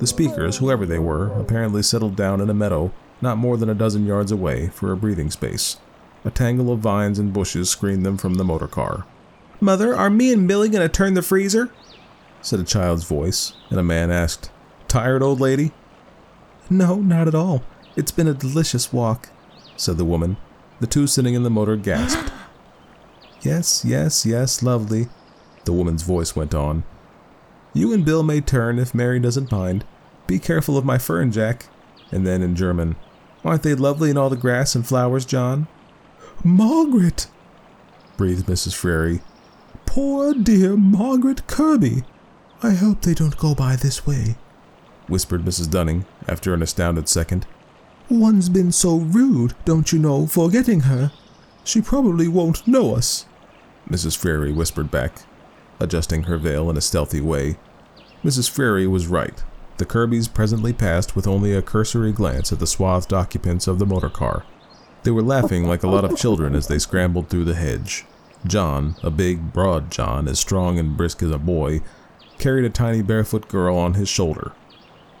The 0.00 0.06
speakers, 0.06 0.58
whoever 0.58 0.84
they 0.84 0.98
were, 0.98 1.28
apparently 1.40 1.82
settled 1.82 2.14
down 2.14 2.42
in 2.42 2.50
a 2.50 2.54
meadow 2.54 2.92
not 3.22 3.38
more 3.38 3.56
than 3.56 3.70
a 3.70 3.74
dozen 3.74 4.04
yards 4.04 4.30
away 4.30 4.68
for 4.68 4.92
a 4.92 4.98
breathing 4.98 5.30
space. 5.30 5.78
A 6.26 6.30
tangle 6.30 6.70
of 6.70 6.80
vines 6.80 7.18
and 7.18 7.32
bushes 7.32 7.70
screened 7.70 8.04
them 8.04 8.18
from 8.18 8.34
the 8.34 8.44
motor 8.44 8.68
car. 8.68 9.06
Mother, 9.62 9.96
are 9.96 10.10
me 10.10 10.30
and 10.30 10.46
Billy 10.46 10.68
going 10.68 10.86
to 10.86 10.94
turn 10.94 11.14
the 11.14 11.22
freezer? 11.22 11.72
said 12.42 12.60
a 12.60 12.64
child's 12.64 13.04
voice, 13.04 13.54
and 13.70 13.80
a 13.80 13.82
man 13.82 14.10
asked, 14.10 14.50
Tired, 14.88 15.22
old 15.22 15.40
lady? 15.40 15.72
No, 16.68 16.96
not 16.96 17.28
at 17.28 17.34
all. 17.34 17.62
It's 17.96 18.12
been 18.12 18.28
a 18.28 18.34
delicious 18.34 18.92
walk, 18.92 19.30
said 19.76 19.98
the 19.98 20.04
woman. 20.04 20.36
The 20.80 20.86
two 20.86 21.06
sitting 21.06 21.34
in 21.34 21.42
the 21.42 21.50
motor 21.50 21.76
gasped. 21.76 22.32
yes, 23.42 23.84
yes, 23.84 24.24
yes, 24.26 24.62
lovely, 24.62 25.08
the 25.64 25.72
woman's 25.72 26.02
voice 26.02 26.34
went 26.34 26.54
on. 26.54 26.84
You 27.72 27.92
and 27.92 28.04
Bill 28.04 28.22
may 28.22 28.40
turn 28.40 28.78
if 28.78 28.94
Mary 28.94 29.20
doesn't 29.20 29.52
mind. 29.52 29.84
Be 30.26 30.38
careful 30.38 30.76
of 30.76 30.84
my 30.84 30.98
fern, 30.98 31.32
Jack. 31.32 31.66
And 32.10 32.26
then 32.26 32.42
in 32.42 32.56
German, 32.56 32.96
Aren't 33.44 33.62
they 33.62 33.74
lovely 33.74 34.10
in 34.10 34.16
all 34.16 34.30
the 34.30 34.36
grass 34.36 34.74
and 34.74 34.86
flowers, 34.86 35.24
John? 35.24 35.66
Margaret, 36.44 37.26
breathed 38.16 38.46
Mrs. 38.46 38.74
Frary, 38.74 39.20
Poor 39.86 40.32
dear 40.34 40.76
Margaret 40.76 41.46
Kirby. 41.46 42.04
I 42.62 42.70
hope 42.70 43.02
they 43.02 43.14
don't 43.14 43.36
go 43.36 43.54
by 43.54 43.76
this 43.76 44.06
way, 44.06 44.36
whispered 45.08 45.44
Mrs. 45.44 45.70
Dunning 45.70 46.04
after 46.28 46.54
an 46.54 46.62
astounded 46.62 47.08
second. 47.08 47.46
One's 48.12 48.50
been 48.50 48.72
so 48.72 48.98
rude, 48.98 49.54
don't 49.64 49.90
you 49.90 49.98
know, 49.98 50.26
forgetting 50.26 50.80
her. 50.80 51.12
She 51.64 51.80
probably 51.80 52.28
won't 52.28 52.68
know 52.68 52.94
us. 52.94 53.24
Mrs. 53.88 54.18
Frary 54.18 54.52
whispered 54.52 54.90
back, 54.90 55.22
adjusting 55.80 56.24
her 56.24 56.36
veil 56.36 56.68
in 56.68 56.76
a 56.76 56.82
stealthy 56.82 57.22
way. 57.22 57.56
Mrs. 58.22 58.50
Frary 58.50 58.86
was 58.86 59.06
right. 59.06 59.42
The 59.78 59.86
Kirbys 59.86 60.28
presently 60.32 60.74
passed 60.74 61.16
with 61.16 61.26
only 61.26 61.54
a 61.54 61.62
cursory 61.62 62.12
glance 62.12 62.52
at 62.52 62.58
the 62.58 62.66
swathed 62.66 63.14
occupants 63.14 63.66
of 63.66 63.78
the 63.78 63.86
motor 63.86 64.10
car. 64.10 64.44
They 65.04 65.10
were 65.10 65.22
laughing 65.22 65.66
like 65.66 65.82
a 65.82 65.88
lot 65.88 66.04
of 66.04 66.18
children 66.18 66.54
as 66.54 66.66
they 66.66 66.78
scrambled 66.78 67.30
through 67.30 67.44
the 67.44 67.54
hedge. 67.54 68.04
John, 68.46 68.94
a 69.02 69.10
big, 69.10 69.54
broad 69.54 69.90
John, 69.90 70.28
as 70.28 70.38
strong 70.38 70.78
and 70.78 70.98
brisk 70.98 71.22
as 71.22 71.30
a 71.30 71.38
boy, 71.38 71.80
carried 72.38 72.66
a 72.66 72.70
tiny 72.70 73.00
barefoot 73.00 73.48
girl 73.48 73.78
on 73.78 73.94
his 73.94 74.10
shoulder. 74.10 74.52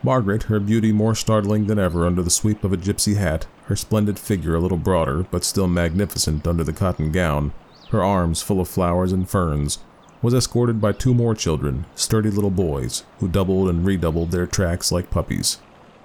Margaret, 0.04 0.44
her 0.44 0.58
beauty 0.58 0.90
more 0.90 1.14
startling 1.14 1.66
than 1.66 1.78
ever 1.78 2.06
under 2.06 2.22
the 2.22 2.30
sweep 2.30 2.64
of 2.64 2.72
a 2.72 2.76
gypsy 2.76 3.16
hat, 3.16 3.46
her 3.66 3.76
splendid 3.76 4.18
figure 4.18 4.56
a 4.56 4.60
little 4.60 4.78
broader 4.78 5.24
but 5.30 5.44
still 5.44 5.68
magnificent 5.68 6.46
under 6.46 6.64
the 6.64 6.72
cotton 6.72 7.12
gown, 7.12 7.52
her 7.90 8.02
arms 8.02 8.42
full 8.42 8.60
of 8.60 8.68
flowers 8.68 9.12
and 9.12 9.30
ferns, 9.30 9.78
was 10.20 10.34
escorted 10.34 10.80
by 10.80 10.90
two 10.90 11.14
more 11.14 11.34
children, 11.34 11.84
sturdy 11.94 12.30
little 12.30 12.50
boys, 12.50 13.04
who 13.20 13.28
doubled 13.28 13.68
and 13.68 13.86
redoubled 13.86 14.32
their 14.32 14.46
tracks 14.46 14.90
like 14.90 15.10
puppies. 15.10 15.58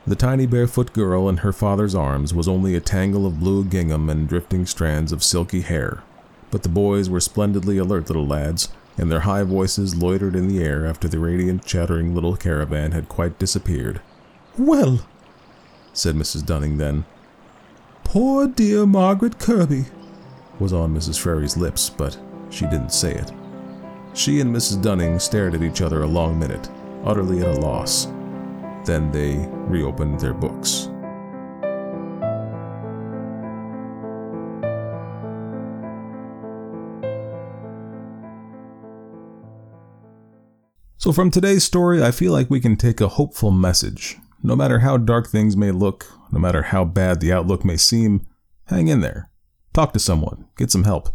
The 0.05 0.15
tiny 0.15 0.45
barefoot 0.45 0.93
girl 0.93 1.27
in 1.27 1.37
her 1.37 1.51
father's 1.51 1.95
arms 1.95 2.33
was 2.33 2.47
only 2.47 2.75
a 2.75 2.79
tangle 2.79 3.25
of 3.25 3.39
blue 3.39 3.65
gingham 3.65 4.09
and 4.09 4.27
drifting 4.27 4.65
strands 4.65 5.11
of 5.11 5.23
silky 5.23 5.61
hair, 5.61 6.03
but 6.51 6.63
the 6.63 6.69
boys 6.69 7.09
were 7.09 7.19
splendidly 7.19 7.77
alert 7.77 8.07
little 8.07 8.27
lads, 8.27 8.69
and 8.97 9.11
their 9.11 9.21
high 9.21 9.43
voices 9.43 9.95
loitered 9.95 10.35
in 10.35 10.47
the 10.47 10.63
air 10.63 10.85
after 10.85 11.07
the 11.07 11.19
radiant, 11.19 11.65
chattering 11.65 12.15
little 12.15 12.35
caravan 12.35 12.91
had 12.91 13.07
quite 13.07 13.39
disappeared. 13.39 14.01
Well, 14.57 15.05
said 15.93 16.15
Mrs. 16.15 16.45
Dunning 16.45 16.77
then. 16.77 17.05
Poor 18.03 18.47
dear 18.47 18.85
Margaret 18.85 19.39
Kirby, 19.39 19.85
was 20.59 20.73
on 20.73 20.95
Mrs. 20.95 21.19
Frary's 21.19 21.57
lips, 21.57 21.89
but 21.89 22.17
she 22.49 22.65
didn't 22.65 22.93
say 22.93 23.13
it. 23.13 23.31
She 24.13 24.39
and 24.39 24.55
Mrs. 24.55 24.81
Dunning 24.81 25.19
stared 25.19 25.53
at 25.53 25.61
each 25.61 25.81
other 25.81 26.01
a 26.01 26.07
long 26.07 26.39
minute, 26.39 26.69
utterly 27.03 27.41
at 27.41 27.47
a 27.47 27.59
loss. 27.59 28.05
Then 28.85 29.11
they 29.11 29.47
reopened 29.67 30.19
their 30.19 30.33
books. 30.33 30.89
So, 40.99 41.13
from 41.13 41.29
today's 41.29 41.63
story, 41.63 42.01
I 42.01 42.09
feel 42.09 42.31
like 42.31 42.49
we 42.49 42.59
can 42.59 42.75
take 42.75 42.99
a 42.99 43.07
hopeful 43.07 43.51
message. 43.51 44.17
No 44.41 44.55
matter 44.55 44.79
how 44.79 44.97
dark 44.97 45.27
things 45.27 45.55
may 45.55 45.69
look, 45.69 46.07
no 46.31 46.39
matter 46.39 46.63
how 46.63 46.85
bad 46.85 47.19
the 47.19 47.31
outlook 47.31 47.63
may 47.63 47.77
seem, 47.77 48.25
hang 48.65 48.87
in 48.87 49.01
there. 49.01 49.29
Talk 49.73 49.93
to 49.93 49.99
someone, 49.99 50.47
get 50.57 50.71
some 50.71 50.85
help. 50.85 51.09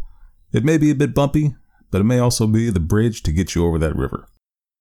It 0.53 0.65
may 0.65 0.79
be 0.79 0.93
a 0.93 0.95
bit 0.95 1.17
bumpy, 1.17 1.57
but 1.91 2.01
it 2.01 2.05
may 2.05 2.21
also 2.21 2.47
be 2.47 2.71
the 2.71 2.79
bridge 2.79 3.25
to 3.25 3.33
get 3.33 3.57
you 3.57 3.67
over 3.67 3.77
that 3.79 3.97
river. 3.97 4.29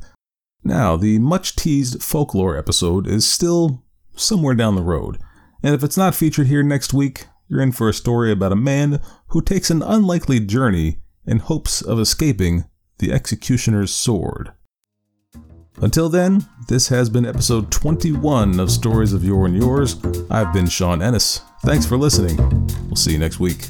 Now, 0.63 0.95
the 0.97 1.19
much 1.19 1.55
teased 1.55 2.01
folklore 2.01 2.57
episode 2.57 3.07
is 3.07 3.27
still 3.27 3.85
somewhere 4.15 4.55
down 4.55 4.75
the 4.75 4.81
road, 4.81 5.19
and 5.61 5.75
if 5.75 5.83
it's 5.83 5.97
not 5.97 6.15
featured 6.15 6.47
here 6.47 6.63
next 6.63 6.91
week, 6.91 7.27
you're 7.47 7.61
in 7.61 7.71
for 7.71 7.89
a 7.89 7.93
story 7.93 8.31
about 8.31 8.51
a 8.51 8.55
man 8.55 8.99
who 9.27 9.41
takes 9.41 9.69
an 9.69 9.83
unlikely 9.83 10.39
journey 10.39 10.97
in 11.27 11.37
hopes 11.37 11.83
of 11.83 11.99
escaping 11.99 12.63
the 12.97 13.13
executioner's 13.13 13.93
sword. 13.93 14.53
Until 15.81 16.09
then, 16.09 16.45
this 16.67 16.89
has 16.89 17.09
been 17.09 17.25
episode 17.25 17.71
21 17.71 18.59
of 18.59 18.69
Stories 18.69 19.13
of 19.13 19.23
Yore 19.23 19.47
and 19.47 19.57
Yours. 19.57 19.97
I've 20.29 20.53
been 20.53 20.67
Sean 20.67 21.01
Ennis. 21.01 21.41
Thanks 21.63 21.87
for 21.87 21.97
listening. 21.97 22.37
We'll 22.85 22.95
see 22.95 23.13
you 23.13 23.17
next 23.17 23.39
week. 23.39 23.67